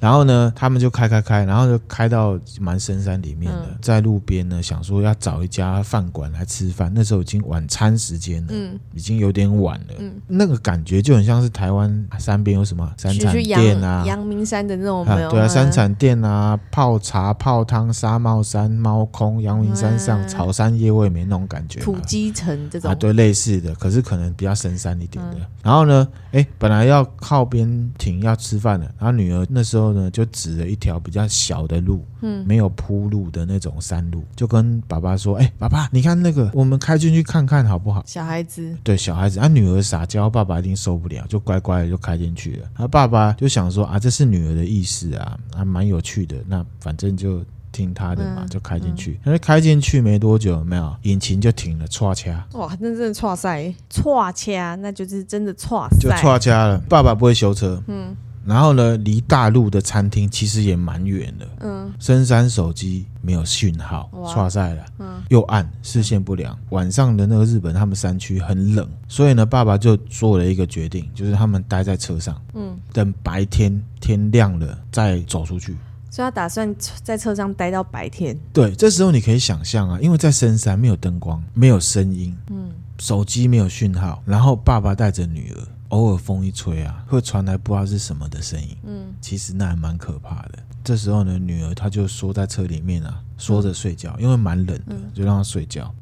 [0.00, 6.90] 然后呢，他们就开开开，然后就开到蛮深山里面的，嗯、在路边呢，想说要找一家饭馆来吃饭。
[6.94, 22.90] 那时候已经晚餐时间了，嗯，已经有点晚了，嗯，那个感觉就很像是台湾山边有什么山产店啊，阳明山的那种没有、啊，对啊，山产店啊，泡茶泡汤，沙帽山猫空，阳明山上、嗯、草山夜未眠那种感觉，土鸡城这种。
[22.90, 25.34] 啊，对，类似的，可是可能比较深山一点的。
[25.34, 29.89] 嗯、然后呢，哎，本来要靠边停要吃饭的，然后女儿那时候。
[29.92, 42.68] 呢，就指了一条比较小的路，嗯，没有铺路的那种山路，就跟爸爸说：“哎、欸，爸爸，你看那个，我们开进去看看好不好？”小孩子，对，小孩子，啊，女儿撒娇，爸爸一定受不了，就乖乖的就开进去了。
[42.74, 46.36] 他爸爸就想说：“啊，这是女儿的意思啊，还蛮有趣的。
[46.46, 49.18] 那反正就听他的嘛，嗯、就开进去。
[49.24, 52.46] 那、嗯、开进去没多久，没有引擎就停了，唰掐！
[52.52, 56.78] 哇，那真的唰塞，唰掐，那就是真的唰塞，就唰掐了。
[56.88, 58.16] 爸爸不会修车，嗯。”
[58.50, 61.48] 然后呢，离大陆的餐厅其实也蛮远的。
[61.60, 64.84] 嗯，深山手机没有讯号，刷晒了。
[64.98, 66.58] 嗯，又暗，视线不良。
[66.70, 75.76] 晚上的那个日本，他们山区很冷，所以呢，爸爸就做了一个决定，就是他们待在车上，嗯，等白天天亮了再走出去。
[76.10, 78.36] 所以他打算在车上待到白天。
[78.52, 85.58] 对，这时候你可以想象啊，因为在深山没有灯光，没有声音，嗯，手机没有讯号，然后爸爸带着女儿。
[85.90, 88.76] 偶尔风一吹啊，会传来不知道是什么的声音。
[88.84, 90.58] 嗯，其实那还蛮可怕的。
[90.82, 95.94] 这时候呢，女儿她就缩在车里面啊，缩着睡觉，嗯、因为蛮冷的，嗯、就让她睡觉。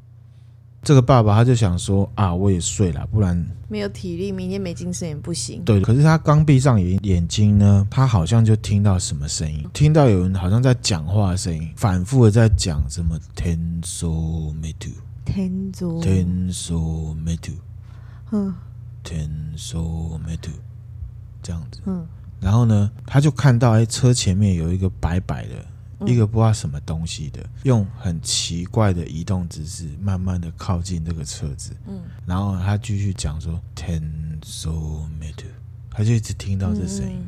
[0.81, 5.61] 这个爸爸他就想说啊，我也睡了，不然没有体力，明天没精神也不行。
[5.65, 14.89] 对，可是他刚闭上眼眼睛呢，他好像就听到什么声音，听到有人好像在讲话的声音，反复的在讲什么天梭没土，
[15.25, 17.53] 天梭天梭没土，
[18.31, 18.55] 嗯。
[19.09, 20.51] 天梭没土，
[21.43, 21.81] 这样子。
[21.87, 22.07] 嗯，
[22.41, 25.55] 然后呢，他就看到哎，车前面有一个白白的，
[26.01, 31.75] 嗯、一个不知道什么东西的，用很奇怪的移动姿势，慢慢的靠近这个车子。
[31.87, 34.03] 嗯，然后他继续讲说天
[34.45, 35.47] 梭没土，
[35.91, 37.19] 他就一直听到这声音。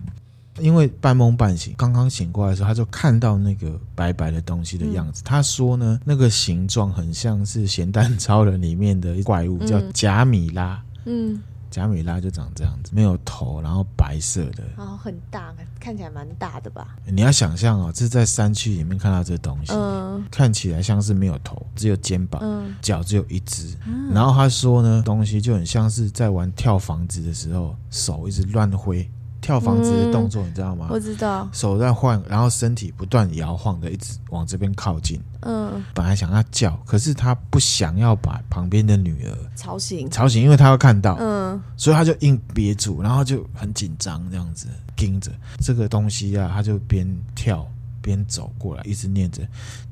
[0.59, 5.23] 因为半梦半醒，刚刚醒过来的时候，他就看到那个白白的东西的样子。
[5.23, 10.85] 嗯、他说呢，那个形状很像是《咸蛋 超人》里面的怪物，叫贾米拉。
[11.07, 11.41] 嗯。
[11.71, 16.97] 贾米拉就长这样子，没有头，然后白色的，然后，很大，看起来蛮大的吧？
[17.07, 23.77] 你要想象哦，这是在山区里面看到这东西，嗯，看起来像是没有头，只有肩膀，嗯，脚只有一只。
[23.87, 29.09] 嗯，然后他说呢，东西就很像是在玩跳房子的时候，手一直乱挥。
[29.41, 30.89] 跳房子的动作，你知道吗？
[30.91, 35.21] 我知道，手在晃，然后身体不断摇晃的，一直往这边靠近。
[35.41, 41.17] 嗯，本来想要叫，可是他不想要把旁边的女儿吵醒，吵醒，因为他会看到。
[41.19, 47.67] 嗯，所以他就硬憋住，然后就很紧张，这样子盯着这个东西啊，他就边跳
[48.03, 49.43] 边走过来，一直念着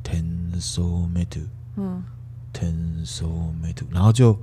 [0.05, 1.41] “tenso metu”，
[1.77, 2.03] 嗯
[2.53, 4.39] ，“tenso metu”，然后就。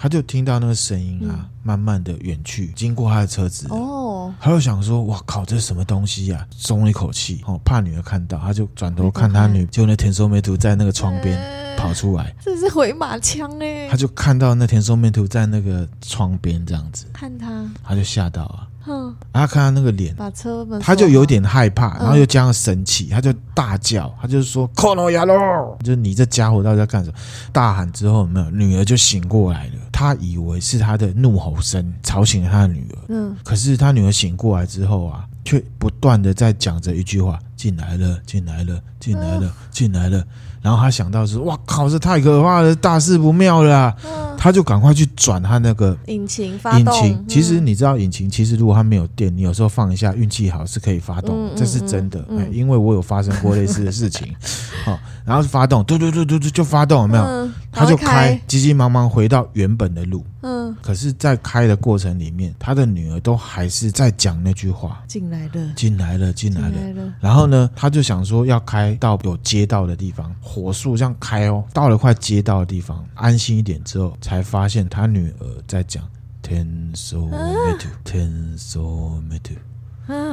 [0.00, 3.66] 他就听到那个声音啊，嗯、慢慢的远去，经过他的车子。
[3.68, 4.07] 哦，
[4.40, 11.38] 他就想说：“哇靠，这是什么东西呀、啊？”松了一口气，哦，怕女儿看到，他就转头看他女，就那田中美图在那个窗边
[11.76, 12.34] 跑出来。
[12.42, 13.88] 这是回马枪哎！
[13.90, 18.66] 他就看到那田中美图在那个窗边这样子，看他，他就吓到啊。
[18.90, 27.16] 嗯，然后他看他那个脸，把车门，他就有点害怕，然后又加上生气，他就大叫，他就说：“克罗亚罗，就是你这家伙到底在干什么？”
[27.52, 29.72] 大喊之后，有没有女儿就醒过来了。
[29.98, 32.98] 他以为是他的怒吼声吵醒了他的女儿。
[33.08, 40.24] 嗯，可是他女儿醒过来之后啊，却不断的在讲着一句话：“进来了，进来了，进来了，进来了。”
[40.62, 43.96] 然后他想到是：“哇靠，这太可怕了，大事不妙了啊。”
[44.40, 46.78] 他就赶快去转他那个引擎发动。
[46.78, 52.24] 引擎其实你知道，引擎其实如果它没有电，你有时候放一下，运气好是可以发动，这是真的。
[52.52, 54.32] 因为我有发生过类似的事情。
[54.86, 57.48] 好，然后发动，嘟嘟嘟嘟嘟，就发动，有没有？
[57.72, 60.24] 他就开，急急忙忙回到原本的路。
[60.42, 60.74] 嗯。
[60.80, 66.74] 可是，在开的过程里面，他的女儿都还是在讲那句话：“进来了，进来了，进来了。”
[67.18, 74.16] 然后呢，他就想说要开到有街道的地方，火速这样开哦，到了快街道的地方，安心一点之后。
[74.20, 76.06] 才发现他女儿在讲
[76.42, 79.56] “tenso metu”，“tenso metu”，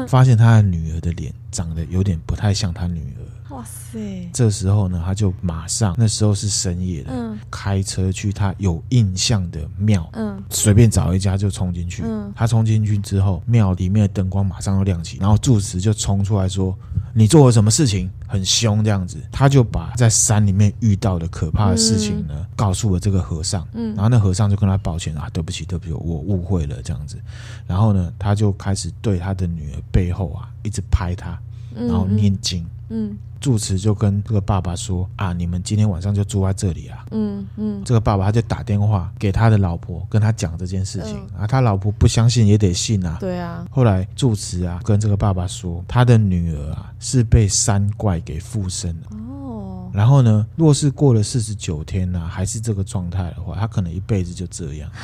[0.07, 3.21] 发现他的女儿的脸长得有点不太像他女儿。
[3.55, 4.29] 哇塞！
[4.33, 12.03] 这时候呢，他就马上，那时候是深夜的，嗯，开车去他有印象的庙，嗯，随便找一家就冲进去。
[12.05, 16.77] 嗯，他冲进去之后，庙里面的灯光马上就亮起，然后住持就冲出来说
[17.15, 23.65] ：“你做了什么事情？”很凶这样子，他就把在山里面遇到的可怕的事情呢，嗯、告诉了这个和尚。
[23.73, 27.17] 嗯，然后那和尚就跟他抱歉啊，对不起，对不起，我误会了这样子。
[27.65, 31.39] 然后呢，他就开始对他的女儿背后啊一直拍他，
[31.75, 32.63] 然后念经。
[32.63, 37.03] 嗯嗯，住持就跟这个爸爸说啊，你们今天晚上就住在这里啊。
[37.09, 41.47] 嗯嗯，这个爸爸他就打电话给他的老婆，跟他讲这件事情、嗯、啊。
[41.47, 43.17] 他老婆不相信也得信啊。
[43.19, 43.65] 对啊。
[43.71, 49.07] 后来住持啊跟这个爸爸说，他的女儿啊是被山怪给附身了。
[49.31, 49.89] 哦。
[49.91, 54.87] 然后呢，若是过了四十九天呢、啊，还是这个状态的话，他可能一辈子就这样。
[54.91, 55.01] 啊，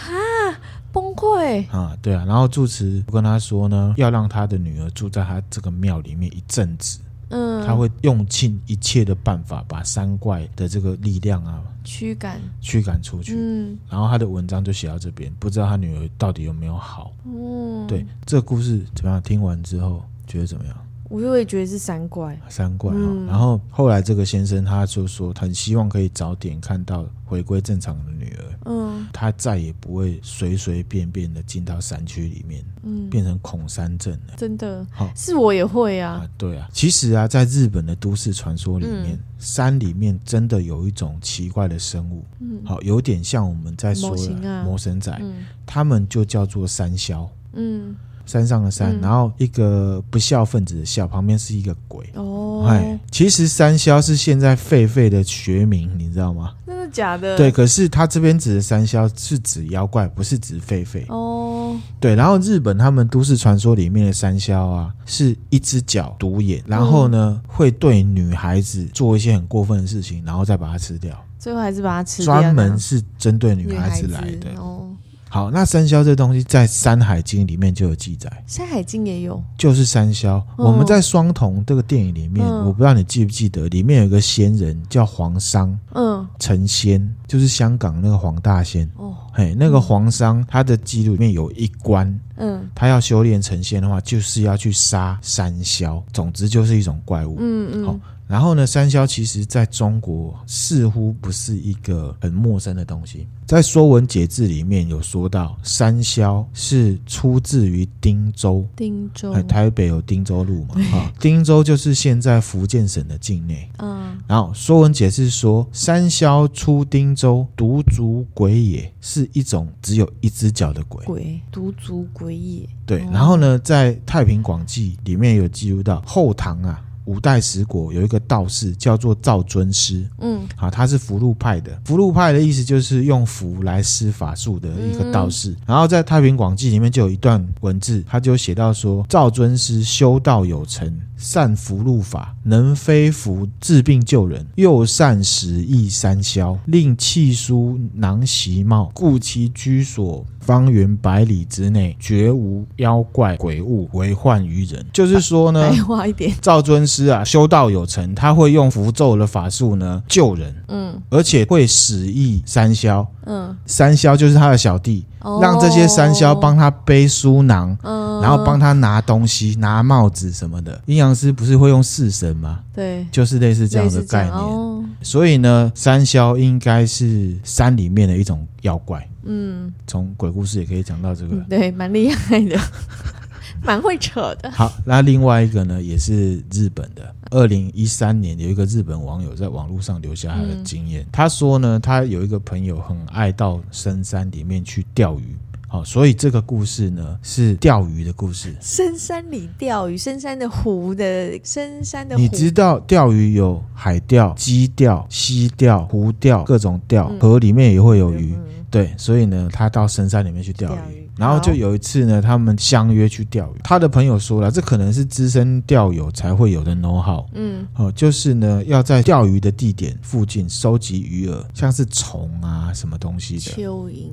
[0.91, 1.97] 崩溃啊！
[2.01, 2.23] 对啊。
[2.25, 6.99] 然后住持跟他说呢，要让他的女儿住在他这个庙里面一阵子。
[7.33, 13.35] 嗯，他会用尽一切的办法把三怪的这个力量啊驱赶驱赶出去。
[13.37, 17.13] 嗯，然后他的文章就写到这边，不知道他女儿到底有没有好。
[17.25, 19.21] 嗯，对，这个故事怎么样？
[19.21, 20.75] 听完之后觉得怎么样？
[21.11, 22.93] 我就会觉得是山怪，山怪
[23.27, 28.45] 然后后来这个先生他就说，很希望可以早点看到回归正常的女儿。
[28.65, 34.35] 嗯，他再也不会随随便便的进到山区里面，嗯，变成恐山症了。
[34.37, 36.29] 真的，好，是我也会啊，啊。
[36.37, 47.95] 对啊，其实啊，在日本的都市传说里面，嗯，山里面真的有一种奇怪的生物，嗯，好，有点像我们在说的魔神仔，嗯，他们就叫做山魈，嗯。
[48.25, 52.09] 山上的山，嗯、然后一个不孝分子的孝，旁边是一个鬼。
[52.15, 56.53] 哦，哎，其实山魈是现在狒狒的学名，你知道吗？
[56.65, 57.35] 真的假的？
[57.37, 61.03] 对，可是他这边指的山魈是指妖怪，不是指狒狒。
[61.09, 71.15] 哦，对，然后日本他们都市传说里面的山魈啊，是一只脚独眼，然后呢、嗯、会对女孩子做一些很过分的事情，然后再把它吃掉。
[71.37, 72.39] 最后还是把它吃掉。
[72.39, 74.49] 专门是针对女孩子来的。
[74.57, 74.87] 哦。
[75.33, 80.27] 好，那山魈这东西在《山海经》里面就有记载，《山海经》也有，就是山魈。
[80.27, 88.85] 哦、我们在《双瞳》这个电影里面，嗯、我不知道你记不记得，里面有一个仙人叫黄商，嗯，成仙就是香港那个黄大仙。
[88.97, 97.37] 哦，嘿，那个黄商他的记录里面有一关，嗯，他要修炼成仙的话，就是要去杀山魈，总之就是一种怪物。
[97.39, 97.95] 嗯嗯，好。
[98.31, 103.27] 然后呢，山魈其实在中国似乎不是一个很陌生的东西。
[103.45, 108.65] 在《说文解字》里面有说到，山魈是出自于汀州。
[108.77, 110.75] 汀州，台北有汀州路嘛？
[110.97, 113.69] 啊，汀州就是现在福建省的境内。
[113.79, 114.17] 嗯。
[114.27, 121.03] 然后《说文解字》说，山魈出汀州，独足鬼也，是一种只有一只脚的鬼。
[121.03, 122.65] 鬼，独足鬼也。
[122.85, 122.99] 对。
[123.11, 126.81] 然后呢，在《太平广记》里面有记录到后唐啊。
[127.05, 131.71] 五代十国有一个道士叫做赵尊师，嗯，好，他是符籙派的。
[131.85, 135.51] 符籙派的意思就是用符来施法术的一个道士。
[135.51, 150.25] 嗯、然后在《太平广记》里面就有一段文字，他就写到说：赵尊师修道有成，善符禄法，能飞符治病救人，又善使益三消，令气舒囊息冒，故其居所。
[150.41, 154.83] 方圆百里之内，绝无妖怪鬼物为患于人。
[154.91, 165.05] 就是说呢，白话一点，赵尊师啊，修道有成，他会用符咒的法术呢救人，嗯，而且会使役三霄，嗯，三霄就是他的小弟。
[165.39, 170.81] 让这些三霄帮他背书囊，嗯、然后帮他拿东西、拿帽子什么的。
[170.87, 172.61] 阴阳师不是会用式神吗？
[172.73, 174.33] 对，就是类似这样的概念。
[174.33, 179.07] 哦、所以呢，三霄应该是山里面的一种妖怪。
[179.23, 182.57] 嗯，从鬼故事也可以讲到这个，对，蛮厉害的。
[183.63, 184.49] 蛮会扯的。
[184.51, 187.15] 好，那另外一个呢，也是日本的。
[187.29, 191.03] 二零一三年，有一个日本网友在网络上留下他的经验。
[191.03, 195.35] 嗯、他说呢，他有一个朋友很爱到深山里面去钓鱼。
[195.69, 198.53] 好，所以这个故事呢，是钓鱼的故事。
[198.59, 202.21] 深山里钓鱼，深山的湖的深山的湖。
[202.21, 208.33] 你知道钓鱼有海钓、矶钓、溪钓、湖钓，各种钓，嗯、河里面也会有鱼。
[208.35, 211.07] 嗯、对，所以呢，他到深山里面去钓鱼。
[211.17, 213.59] 然后就有一次呢，他们相约去钓鱼。
[213.65, 217.25] 他的朋友说了，这可能是资深钓友才会有的 know how。
[217.33, 224.09] 嗯，哦，就是呢，要在钓鱼的地点附近收集鱼饵，像是虫啊什么东西的，蚯蚓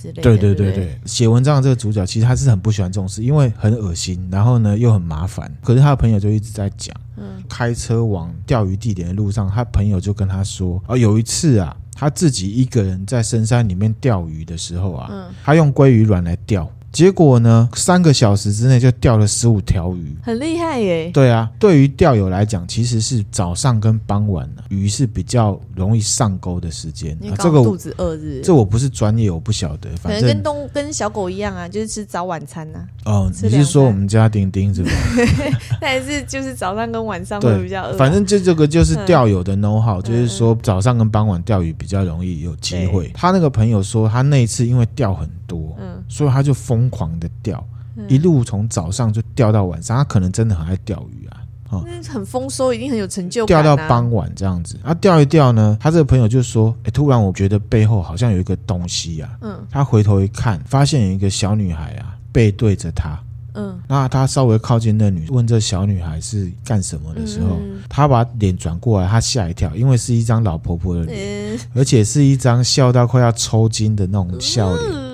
[0.00, 0.22] 之类的。
[0.22, 5.54] 对对对对，写文章的这个主角其实他是很不喜欢这种事，因为很恶心，然后呢又很麻烦。
[5.62, 11.76] 可是他的朋友就一直在讲，嗯，开车往钓鱼地点的路上，他朋友就跟他说，哦，有一次啊。
[11.98, 21.10] 他自己一个人在深山里面钓鱼的时候啊，嗯、他用鲑鱼卵来钓，结果呢，三个小时之内就钓了十五条鱼，很厉害耶。
[21.12, 27.16] 对啊，对于钓友来讲，其实是早上跟傍晚呢，鱼是比较容易上钩的时间。
[27.30, 29.90] 啊、这个肚子饿日，这我不是专业，我不晓得。
[30.00, 33.12] 反正跟东跟小狗一样啊，就是吃早晚餐呐、啊。
[33.12, 34.90] 哦，你是说我们家丁丁是吧？
[35.80, 37.96] 但是就是早上跟晚上会比较饿、啊。
[37.98, 43.10] 反正就这个就是钓友的 know how，、嗯、就是说早上跟傍晚钓鱼比较容易有机会。
[43.14, 47.62] 他那个朋友说，他那一次因为钓很多，嗯，所以他就疯狂的钓。
[48.06, 53.60] 一路从早上就钓到晚上，他可能真的很爱钓鱼啊，哦，很丰收，一定很有成就感。
[53.60, 63.20] 钓到傍晚这样子，啊，钓一钓呢，他这个朋友就说，哎，突然我觉得背后好像有一个东西啊，嗯，他回头一看，发现有一个小女孩啊，背对着他，
[63.54, 74.92] 嗯，那他稍微靠近那女，问这小女孩是干什么的时候，嗯、他把脸转过来，他吓一跳，因为是一张老婆婆的脸，嗯、而且是一张笑到快要抽筋的那种笑脸。
[74.92, 75.07] 嗯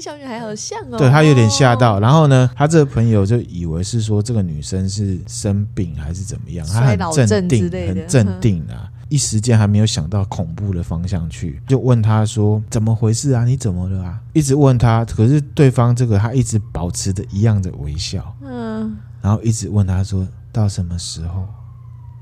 [0.00, 13.44] 小女孩好像哦，对，他有点吓到，然后呢，他这个朋友就以为是说这个女生是生病还是怎么样，他很镇定，很镇定啊，一时间还没有想到恐怖的方向去，就问他说怎么回事啊？
[13.44, 14.18] 你怎么了啊？
[14.32, 21.46] 一直问他，可是对方这个他一直保持着一样的微笑，嗯，然后一直问他说到什么时候？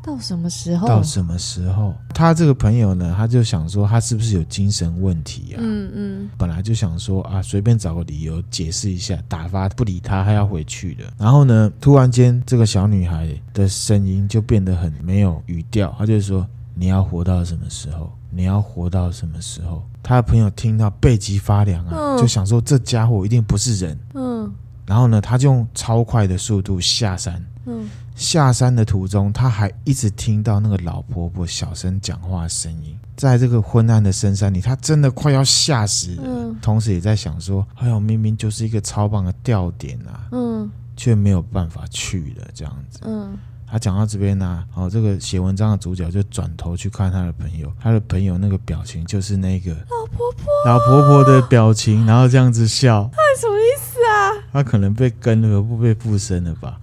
[0.09, 0.89] 到什么时候？
[0.89, 1.95] 到什么时候？
[2.15, 5.61] 他这个朋友呢，他就想说，他是不是有精神问题啊？
[5.61, 6.31] 嗯嗯。
[6.39, 11.05] 本来就想说啊，随便找个理由解释一下，打发不理他，他要回去的。
[11.19, 18.11] 然后呢，突然间这个小女孩的声音就变得很没有语调，他就说：“你要活到什么时候？
[18.31, 23.99] 你要活到什么时候？”他的朋友听到背脊发凉啊，就想说这家伙一定不是人。
[24.15, 24.51] 嗯。
[24.87, 27.45] 然后呢，他就用超快的速度下山。
[27.69, 27.89] 嗯。
[28.17, 32.99] 下山的途中，他还一直听到那个老婆婆小声讲话的声音。
[33.17, 36.23] 在这个昏暗的深山里，他真的快要吓死了。
[36.25, 43.01] 嗯，同时也在想说：“哎呦，明明就是一个超棒的钓点啊，嗯，却没有办法去了。”这样子。
[43.03, 43.37] 嗯，
[43.69, 53.09] 他讲到这边呢、啊，哦，这个写文章的主角就转头去看他的朋友，他的朋友那个表情就是那个老婆婆，老婆婆的表情，然后这样子笑。
[53.13, 54.47] 他什么意思啊？
[54.53, 56.81] 他可能被跟了，不被附身了吧？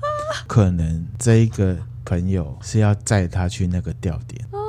[0.48, 4.65] 可能这一个朋友是要载他去那个钓点。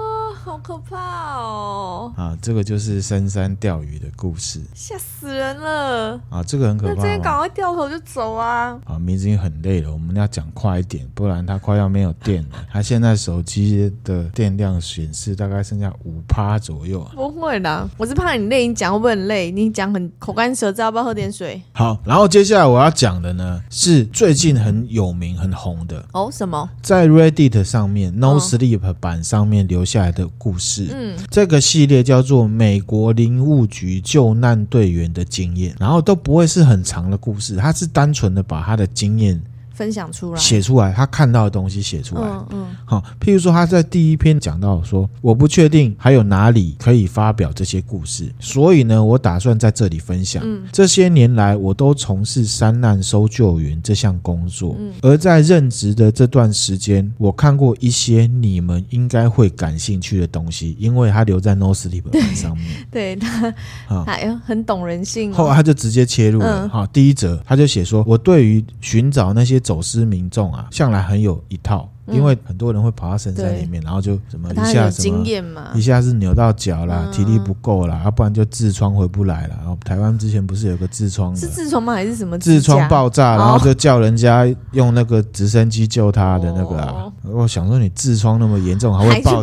[0.57, 2.11] 好可怕哦！
[2.17, 6.19] 啊，这个就是深山钓鱼的故事，吓死人了！
[6.31, 6.95] 啊，这个很可怕。
[6.95, 8.79] 那这边赶快掉头就走啊！
[8.87, 12.49] 啊，明子已经很累了，我们要讲快一点，不然他快要没有电了。
[12.73, 17.07] 他现在手机的电量显示大概剩下五趴左右。
[17.15, 19.51] 不会啦，我是怕你累，你讲会不会很累？
[19.51, 21.61] 你讲很口干舌燥，要不要喝点水？
[21.73, 26.31] 好，然后接下来我要讲的呢，是最近很有名、很红的哦。
[26.33, 26.67] 什么？
[26.81, 30.27] 在 Reddit 上面、哦、No Sleep 版上面留下来的。
[30.47, 39.43] 故事，嗯，这个系列叫做《美国林务局救难队员的经验》，然后都不会是很长的故事，他是单纯的把他的经验。
[39.77, 42.23] 分享出来，写出来，他看到的东西写出来。
[42.23, 50.43] 嗯嗯，好，譬如说他在第一篇讲到说，我不确定还有哪里可以发表这些故事，所以呢，我打算在这里分享。
[50.47, 54.75] 嗯，这些年来，我都从事山难搜救员这项工作。
[54.79, 62.03] 嗯，而在任职的这段时间，我看过一些你们应该会感兴趣的东西，因为他留在 No Sleep
[62.35, 62.67] 上面。
[62.91, 63.49] 对，对他，
[63.95, 65.35] 啊，哎很懂人性。
[65.35, 66.67] 后来他就直接切入了。
[66.71, 69.61] 好，第一则他就写说，我对于寻找那些。
[69.67, 71.89] 走失民众啊，向来很有一套。
[72.09, 79.57] 因为很多人会跑到深山里面，然后就什么一下什么，一下是扭到脚啦，体力不够啦，要不然就痔疮回不来了。
[79.59, 81.35] 然后台湾之前不是有个痔疮？
[81.35, 81.95] 是痔疮吗？
[81.95, 82.39] 还是什么？
[82.39, 87.11] 痔疮爆炸，然后就叫人家用那个直升机救他的那个啊。
[87.25, 89.43] 我想说，你痔疮那么严重，还会爆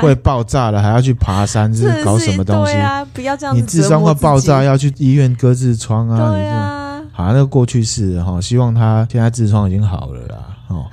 [0.00, 3.04] 会爆炸了，还要去爬山，这是搞什么东西啊？
[3.06, 6.30] 不要这样，你痔疮会爆炸，要去医院割痔疮啊？
[6.30, 6.87] 对啊，
[7.18, 10.86] 好，那个过去式哈，希望他现在痔疮已经好了啦，哦。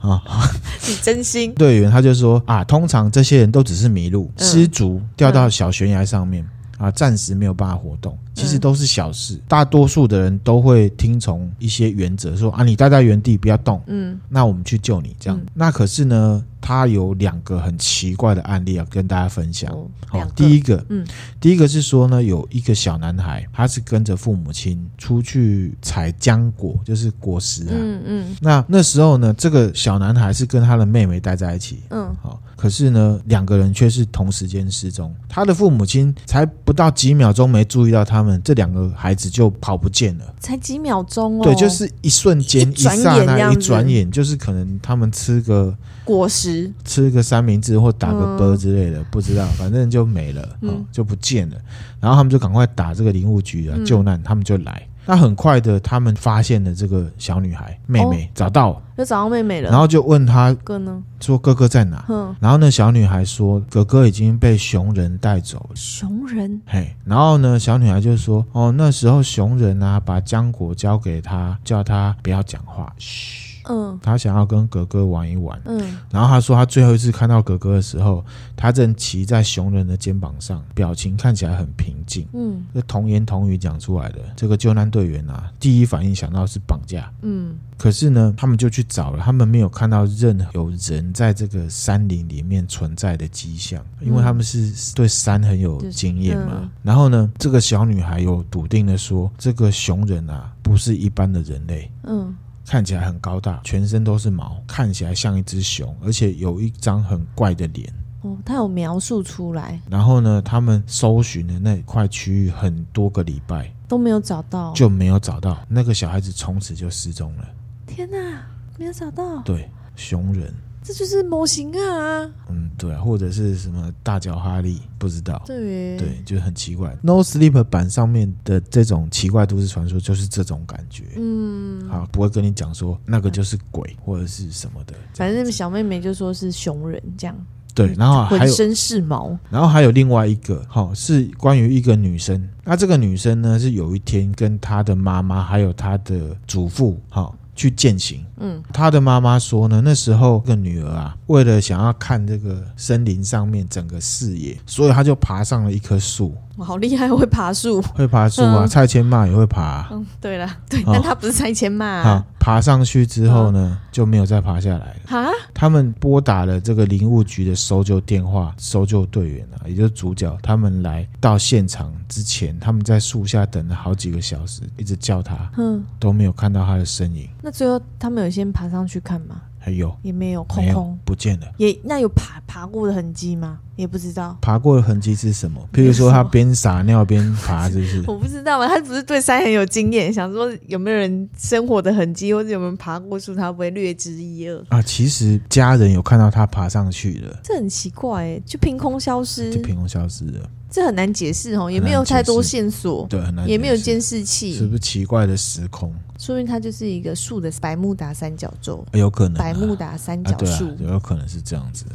[0.00, 0.20] 啊，
[0.88, 6.44] 你真心队员他就说啊，通常这些人都只是迷路、失足，掉到小悬崖上面
[6.78, 9.40] 啊，暂时没有办法活动，其实都是小事。
[9.46, 15.40] 大多数的人都会听从一些原则，说啊，你待在原地不要动，嗯，那我们去救你这样。
[15.54, 16.44] 那可是呢？
[16.60, 19.72] 他有两个很奇怪的案例要跟大家分享。
[20.06, 21.06] 好，第一个，嗯，
[21.40, 27.72] 第一个是说呢，有一个小男孩，他是跟着父母亲出去采浆果，就是果实啊。
[27.72, 28.36] 嗯嗯。
[28.40, 31.82] 那那时候呢，这个小男孩是跟他的妹妹待在一起。
[31.90, 32.14] 嗯。
[32.22, 35.14] 好，可是呢，两个人却是同时间失踪。
[35.28, 40.24] 他的父母亲才不到几秒钟没注意到他们，这两个孩子就跑不见了。
[40.40, 41.44] 才几秒钟哦。
[41.44, 42.94] 对，就是一瞬间，一刹
[43.24, 45.76] 那，一转眼，就是可能他们吃个。
[46.04, 46.47] 果实
[46.84, 51.56] 吃个三明治或打个啵之类的，嗯、不知道，反正就没了，嗯、就不见了。
[52.00, 54.86] 然后他们就赶快打这个林务局啊，救难，他们就来。
[55.10, 59.70] 那很快的，他们发现了这个小女孩妹妹，哦、找到，就找到妹妹了。
[59.70, 61.02] 然后就问她哥呢？
[61.18, 62.04] 说哥哥在哪？
[62.10, 65.74] 嗯，然后呢小女孩说哥哥已经被熊人带走了。
[65.74, 66.60] 熊人？
[66.66, 73.47] 嘿，然后呢，小女孩就说哦，那时候熊人啊，把浆果交给他，叫他不要讲话，嘘。
[73.68, 75.60] 嗯，他想要跟格格玩一玩。
[75.64, 75.78] 嗯，
[76.10, 78.24] 然后他说，他最后一次看到格格的时候，
[78.56, 82.26] 他正骑在熊人的肩膀上，表情看起来很平静。
[82.32, 84.18] 嗯，这童言童语讲出来的。
[84.36, 87.12] 这个救难队员啊，第一反应想到是绑架。
[87.22, 96.52] 嗯，可是呢，他们就去找了，他们没有看到任何有人在这个山林里面存在的迹象，因为他们是对山很有经验嘛。
[96.62, 101.90] 嗯、然后呢，这个小女孩有笃定的说，这个熊人啊，不是一般的人类。
[102.04, 102.34] 嗯。
[102.68, 107.90] 看起来很高大，全身都是毛，看起来像一只熊，而且有一张很怪的脸。
[108.20, 109.80] 哦，他有描述出来。
[109.88, 117.48] 然后呢，他们搜寻的那块区域很多个礼拜都没有找到，就没有找到那个小孩子，从此就失踪了。
[117.86, 118.46] 天哪，
[118.76, 119.40] 没有找到。
[119.42, 120.52] 对，熊人。
[120.88, 122.30] 这就是模型啊！
[122.48, 125.42] 嗯，对啊，或者是什么大脚哈利，不知道。
[125.44, 126.96] 对，对，就很奇怪。
[127.02, 131.04] No Sleep 版上面的这种奇怪都市传说，就是这种感觉。
[131.16, 134.94] 嗯，好，不会跟你讲说那个就是鬼或者是什么的。
[135.12, 137.36] 反正小妹妹就说是熊人这样。
[137.74, 139.38] 对，然后还有浑身是毛。
[139.50, 142.48] 然后还有另外一个，哈，是关于一个女生。
[142.64, 147.30] 那这个女生呢，是有一天跟她的妈妈还有她的祖父，哈。
[147.58, 156.36] 去践行，嗯，他的妈妈说呢，那时候这个女儿啊，为了想要看这个森林上面整个视野，所以他就爬上了一棵树。
[156.64, 158.64] 好厉害，会爬树，会爬树啊！
[158.64, 159.88] 嗯、蔡千骂也会爬、啊。
[159.90, 162.02] 嗯，对了，对，但他不是蔡千骂、啊。
[162.02, 165.18] 好，爬上去之后呢，就没有再爬下来了。
[165.18, 177.28] 啊，他们拨打了这个林务局的搜救电话，搜救队员啊，也就是主角，他们来到现场之前，他们在树下等了好几个小时，一直叫他，嗯，都没有看到他的身影。
[177.42, 179.42] 那最后他们有先爬上去看吗？
[179.68, 181.46] 还有也没有，空空不见了。
[181.58, 183.58] 也那有爬爬过的痕迹吗？
[183.76, 184.36] 也不知道。
[184.40, 185.60] 爬过的痕迹是什么？
[185.74, 188.02] 譬如说他边撒尿边爬，是不是？
[188.10, 188.66] 我不知道啊。
[188.66, 194.80] 他只是对山很有经验，想说有没有人生活的痕迹，或者有没有爬过树，他不会略知一二啊？
[194.80, 200.50] 其实家人有看到他爬上去了，这很奇怪哎，就凭空消失，就凭空消失了。
[200.70, 205.92] 这很难解释哦，也没有太多线索，对，很难，也没有监视器，是不是奇怪的时空？
[206.18, 211.94] 说明它就是一个树的百慕达三角洲，有可能百慕达三角树，啊啊，有可能是这样子的。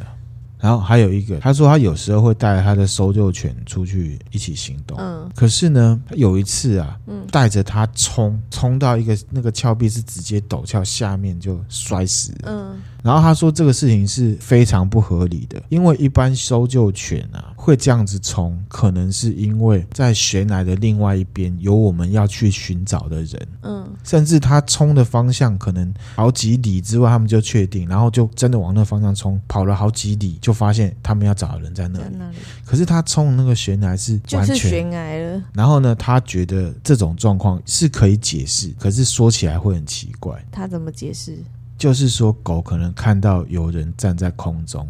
[0.59, 4.97] 然后还有一个，他说他有时候会带他的搜救犬出去一起行动。
[4.97, 12.38] 嗯，可是呢，有一次啊，嗯，带着他冲冲到一个那个峭壁是直接陡峭，下面就摔死了。
[12.45, 23.47] 嗯，然后他说这个事情是非常不合理的，因为一般搜救犬啊会这样子冲，可能是因为在悬崖的另外一边有我们要去寻找的人。
[23.62, 30.51] 嗯，甚至他冲的方向可能好几里之外，他们就确定，然后就真的往那方向冲，跑了好几里就。
[30.54, 35.43] 发现他们要找的人在那里，那里，可是他冲那个悬崖是完全悬崖了。
[35.51, 40.41] 然后呢，他觉得这种状况是可以解释，可是说起来会很奇怪。
[40.51, 41.39] 他怎么解释？
[41.78, 44.88] 就是说狗可能看到有人站在空中。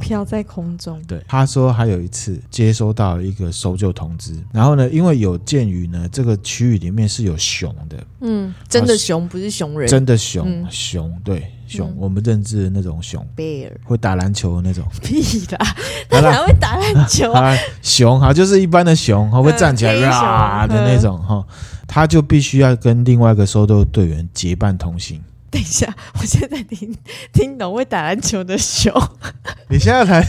[0.00, 1.00] 飘在空中。
[1.06, 13.70] 对，他说还有一次接收到一个搜救通知，然后呢，因为有鉴于呢这个区域里面是有熊的，嗯，真的熊不是熊人，真的熊，嗯、熊对熊、嗯，我们认知的那种熊，bear。
[13.84, 15.22] 会打篮球的那种， 屁
[15.52, 15.76] 啦，
[16.08, 17.56] 他哪会打篮球啊？
[17.82, 21.44] 熊哈，就是一般的熊，会站起来啊的那种哈，
[21.86, 25.22] 他就必须要跟另外一个搜救队员结伴同行。
[25.56, 25.86] 等一下，
[26.20, 26.94] 我现在听
[27.32, 28.92] 听懂会打篮球的熊。
[29.70, 30.22] 你现在才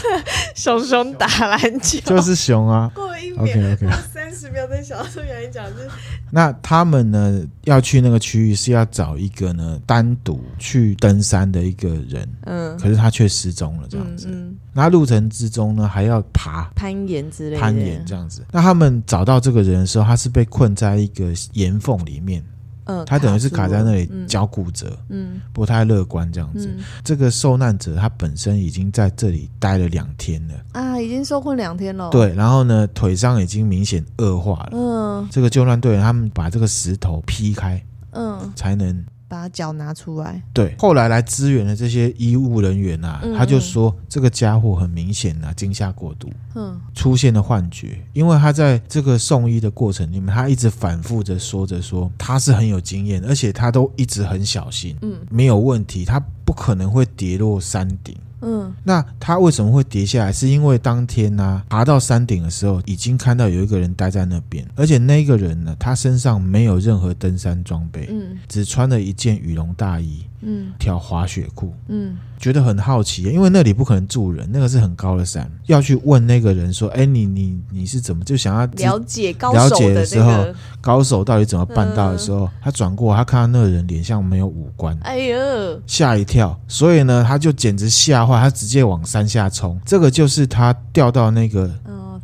[0.56, 2.90] 熊熊打篮球，就是熊啊。
[2.94, 5.86] 过了一秒，OK OK，三十秒再想说原因讲是。
[6.30, 14.28] 那他们呢要去那个区域是要找一个呢单独去登山的一个人，嗯，可是他却失踪了，这样子。
[14.30, 18.42] 嗯，那路程之中呢还要爬攀岩之类的，攀岩这样子。
[18.50, 22.42] 那他们找到这个人的时候，他是被困在一个岩缝里面。
[22.92, 26.66] 嗯，他等于是卡在那里，脚骨折，嗯，不太乐观这样子。
[26.66, 32.10] 嗯，这个受难者他本身已经在这里待了两天了啊，已经受困两天了。
[32.10, 34.70] 对，然后呢，腿伤已经明显恶化了。
[34.72, 39.04] 嗯，这个救难队员他们把这个石头劈开，嗯，才能。
[39.32, 40.42] 把脚拿出来。
[40.52, 47.98] 对，后来来支援的这些医务人员啊，嗯嗯，他就说这个家伙很明显啊，惊吓过度，嗯，出现了幻觉。
[48.12, 58.14] 因为他在这个送医的过程里面，他一直反复着说着说他是很有经验，而且他都一直很小心，嗯，没有问题，他不可能会跌落山顶。
[58.42, 60.32] 嗯，那他为什么会跌下来？
[60.32, 80.46] 是因为当天呢、啊，爬到山顶的时候，已经看到有一个人待在那边，而且那个人呢，他身上没有任何登山装备，嗯，只穿了一件羽绒大衣，嗯，条滑雪裤，嗯，觉得很好奇，因为那里不可能住人，那个是很高的山，要去问那个人说：“哎，你你你是怎么就想要了解高了手的解时候？
[80.80, 89.80] 高手到底怎么办到的时候，他转过，他看到那个人脸上没有五官，哎呦，吓一跳，所以呢，他就简直吓坏，他直接往山下冲。
[89.86, 91.81] 这个就是他掉到那个嗯，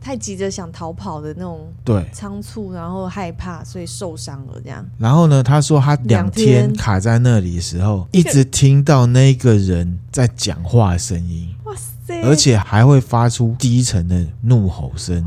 [0.09, 4.83] 太急着想逃跑的那种对，仓促，然后害怕，所以受伤了这样。
[4.97, 11.75] 然后呢，他说他两天卡在那里的时候，一直听到那个人在讲话的声音，哇
[12.07, 15.23] 塞，而且还会发出低沉的怒吼声，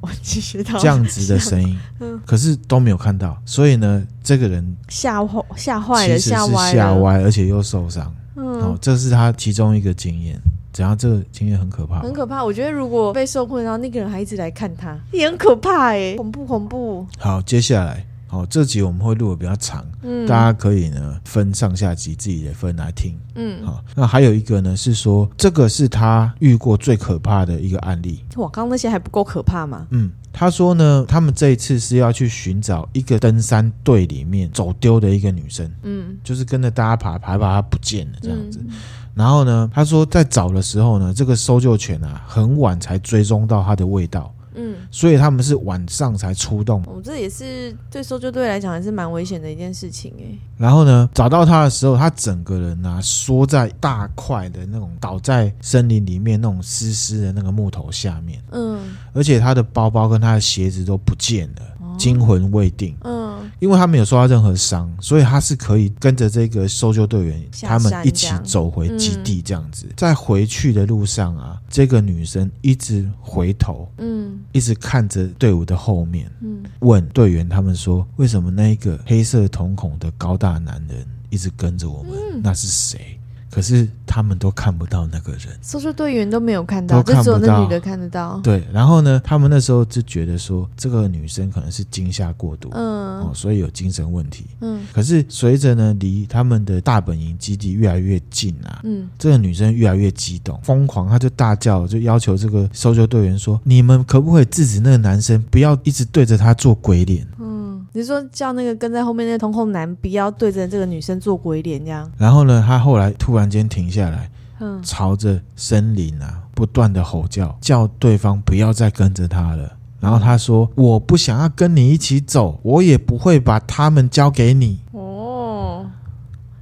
[0.00, 1.78] 我继续到这样子的声音，
[2.26, 8.12] 可是都没有看到，所以呢，这个人吓坏吓坏了，吓歪吓，歪，而且又受伤。
[8.34, 8.60] 嗯。
[8.62, 10.36] 哦，，这是他其中一个经验，
[10.76, 12.42] 然后这个经验很可怕，很可怕。
[12.42, 17.06] 我觉得如果被受困，然后那个人还一直来看他，也很可怕哎，恐怖恐怖。
[17.18, 23.18] 好，接下来，好，这集我们会录的比较长，嗯，大家可以呢分上下集自己的分来听。
[23.34, 28.24] 嗯，好，那还有一个呢是说，这个是他遇过最可怕的一个案例。
[28.36, 29.86] 哇，刚刚那些还不够可怕吗？
[29.90, 38.58] 嗯，他说呢，他们这一次是要去寻找一个登山队里面走丢的一个女生，嗯，就是跟着大家爬，爬爬她不见了这样子。
[38.66, 38.72] 嗯
[39.14, 46.82] 然后呢，他说在找的时候呢，这个搜救犬啊，很晚才追踪到它的味道，嗯，所以他们是晚上才出动。
[46.86, 50.38] 我、哦、这也是对搜救队来讲还是蛮危险的一件事情哎。
[50.56, 58.78] 然后呢，找到他的时候，他整个人啊缩在大块的那种倒在森林里面那种湿湿的那个木头下面，嗯
[59.12, 62.96] 而且他的包包跟他的鞋子都不见了，惊魂未定。
[63.02, 63.21] 嗯
[63.62, 69.86] 因为他没有受到任何伤，所以他是可以跟着这个搜救队员他们一起走回基地这样子。
[69.96, 82.12] 在回去的路上啊，这个女生一直回头，嗯一直看着队伍的后面，嗯，问队员他们说：“为什么那一个黑色瞳孔的高大男人一直跟着我们？
[82.34, 83.16] 嗯那是谁？”
[83.52, 85.42] 可是他们都看不到那个人。
[85.60, 88.40] 搜救队员都没有看到，都看不到就只有那女的看得到。
[88.42, 94.46] 对，然后呢，他们那时候就觉得说，这个女生可能是惊吓过度，嗯哦，所以有精神问题。
[94.60, 107.51] 嗯可是随着呢，离他们的大本营基地越来越近啊，嗯这个女生越来越激动，疯狂，她就大叫，就要求这个搜救队员说：“你们可不可以制止那个男生，不要一直对着他做鬼脸？”嗯，
[107.92, 112.10] 你说叫那个跟在后面那个瞳孔男不要对着这个女生做鬼脸这样？
[112.16, 114.30] 然后呢，他后来突然间停下来，
[114.60, 119.76] 嗯朝着森林啊不断的吼叫，叫对方不要再跟着他了。
[120.00, 124.80] 然后他说：“我不想要跟你一起走，我也不会把他们交给你。
[124.90, 125.86] 哦，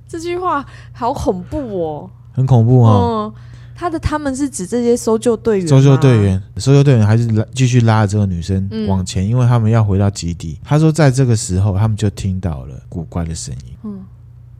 [0.06, 3.32] 这句话好恐怖哦。”很恐怖哦。
[3.34, 3.42] 嗯，
[3.80, 10.60] 他的他们是指这些搜救队员，搜救队员，搜救队员还是拉继续拉着这个女生嗯往前，因为他们要回到基地。
[10.62, 13.74] 他说，在这个时候，他们就听到了古怪的声音。
[13.84, 14.04] 嗯，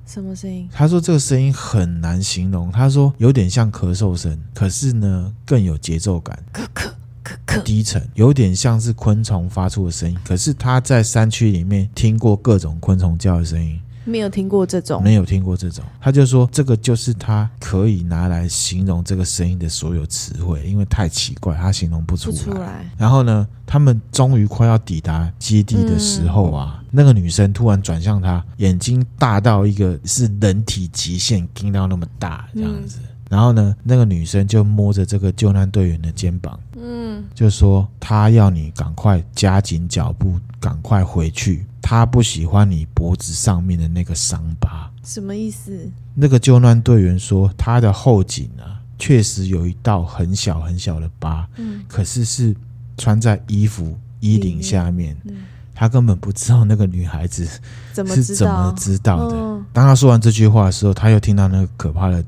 [0.07, 0.67] 什么声音？
[0.73, 6.91] 他说这个声音很难形容，他说有点像咳嗽声，可是呢更有节奏感，咳咳
[7.23, 10.17] 咳咳，低沉，有点像是昆虫发出的声音。
[10.25, 13.79] 可是他在山区里面听过各种昆虫叫的声音，
[14.11, 15.85] 没有听过这种，没有听过这种。
[16.01, 22.37] 他就说这个就是他可以拿来形容这个声音的所有词汇，因为太奇怪，他形容不出来。
[22.37, 22.85] 出来。
[22.99, 32.99] 然后呢，他们终于快要抵达基地的时候啊，那个女生突然转向他，眼睛大到一个是人体极限，盯到那么大这样子。
[33.29, 41.65] 然后呢，那个女生就摸着这个救难队员的肩膀，嗯就说她要你赶快加紧脚步，赶快回去。
[41.83, 44.91] 她不喜欢你脖子上面的那个伤疤。
[45.03, 45.91] 什么意思？
[46.15, 52.55] 那个救难队员说，他的后颈啊，确实有一道很小很小的疤，嗯可是是
[52.99, 55.17] 穿在衣服衣领下面。
[55.25, 55.37] 嗯，
[55.75, 58.75] 他根本不知道那个女孩子是怎么？
[58.77, 59.37] 知道的。
[59.37, 62.23] 嗯当他说完这句话的时候，他又听到那个可怕的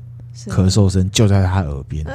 [0.47, 2.13] 咳嗽声就在他耳边，嗯，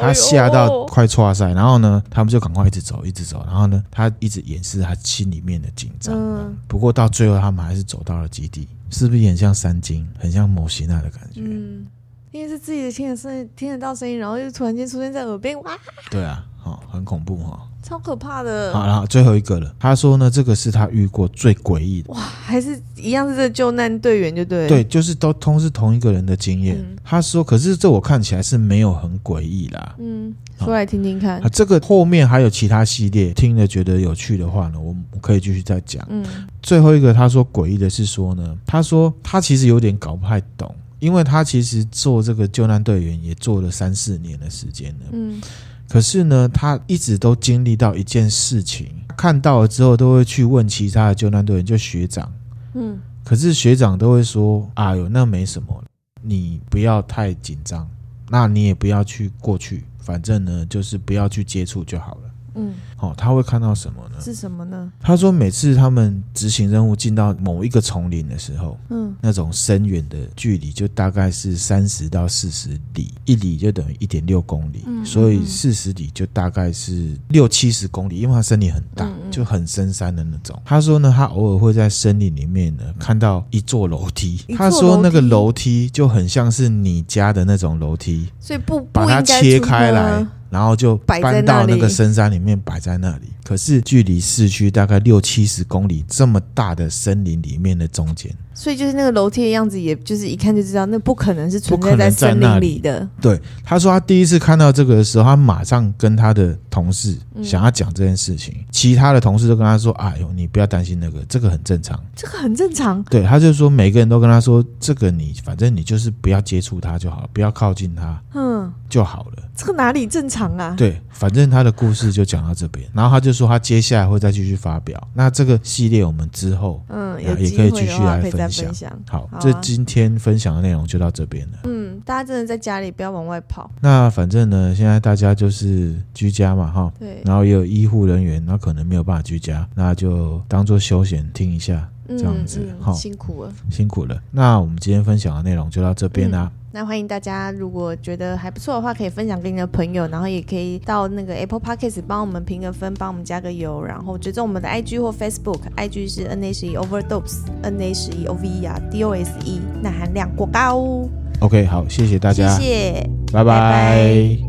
[0.00, 1.52] 他吓到快剉赛。
[1.52, 3.44] 然后呢，他们就赶快一直走，一直走。
[3.46, 6.14] 然后呢，他一直掩饰他心里面的紧张。
[6.16, 11.40] 嗯不过到最后，他们还是走到了基地，是不是也很像三金，很像摩西娜的感觉？
[11.42, 11.86] 嗯，
[12.30, 15.76] 因为是自己的听的声音，听得到声音，然后又突然间出现在耳边，哇，
[16.10, 18.72] 对啊，哦，很恐怖哈、超可怕的。
[18.72, 19.74] 好，然后最后一个了。
[19.78, 22.12] 他说呢，这个是他遇过最诡异的。
[22.12, 24.68] 哇，还是一样是这救难队员，就对了。
[24.68, 26.76] 对，就是都通是同一个人的经验。
[26.78, 29.94] 嗯他说，可是这我看起来是没有很诡异啦。
[29.98, 31.48] 嗯，说来听听看啊，。
[31.48, 36.06] 这个后面还有其他系列，听了觉得有趣的话呢，我们可以继续再讲。
[36.10, 36.22] 嗯
[36.60, 45.06] 最后一个他说诡异的是说呢，他说他其实有点搞不太懂因为他其实做这个救难队员也做了三四年的时间了。
[45.12, 45.40] 嗯，
[45.88, 52.30] 可是呢，他一直都经历到一件事情，看到了之后都会去问其他的救难队员，就学长。
[52.74, 55.82] 嗯，可是学长都会说：“哎呦，那没什么，
[56.22, 57.88] 你不要太紧张，
[58.28, 64.20] 那你也不要去过去，反正呢，就是不要去接触就好了。”嗯，哦，他会看到什么呢？
[64.20, 64.90] 是什么呢？
[65.00, 80.60] 他说，每次他们执行任务进到某一个丛林的时候，嗯，那种深远的距离就大概是三十到四十里，一里就等于一点六公里，嗯，所以四十里就大概是六七十公里，因为它森林很大，嗯，就很深山的那种。
[80.64, 90.26] 他说呢，他偶尔会在森林里面呢看到一座楼梯，他说那个楼梯就很像是你家的那种楼梯，所以不把它切开来。
[90.50, 98.34] 然后就搬到那个深山里面摆在那里，可是距离市区大概六七十公里，这么大的森林里面的中间。
[98.58, 103.08] 所以就是那个楼梯的样子，也就是一看就知道，那不可能是存在在森林里的。
[103.20, 120.74] 对，他说他第一次看到这个的时候，他马上跟他的同事想要讲这件事情，嗯、其他的同事都跟他说：“哎呦，你不要担心那个，这个很正常，这个很正常。”对，他就说每个人都跟他说：“这个你反正你就是不要接触他就好了，不要靠近他，嗯，就好了。”这个哪里正常啊？
[120.76, 125.00] 对，反正他的故事就讲到这边，然后他就说他接下来会再继续发表。
[125.14, 128.66] 那这个系列我们之后嗯也可以继续来分享。
[128.66, 131.58] 分享好，这、啊、今天分享的内容就到这边了。
[131.64, 133.70] 嗯，大家真的在家里不要往外跑。
[133.80, 136.92] 那反正呢，现在大家就是居家嘛，哈。
[136.98, 137.22] 对。
[137.24, 142.60] 然后也有医护人员，那可能没有办法居家，那就当做休闲听一下，这样子。
[142.80, 144.20] 好、嗯嗯，辛苦了，辛苦了。
[144.30, 146.50] 那我们今天分享的内容就到这边啦。
[146.52, 158.46] 嗯那欢迎大家，如果觉得还不错的话，可以分享给你的朋友，然后也可以到那个 Apple Podcast 帮我们评个分，帮我们加个油，然后追踪我们的 IG 或 Facebook，IG 是 N H 一 Overdose，N H E O V
[158.46, 161.08] E R D O S E，钠含量过高。
[161.40, 163.44] OK，好，谢谢大家，谢谢，拜拜。
[163.44, 164.47] 拜拜。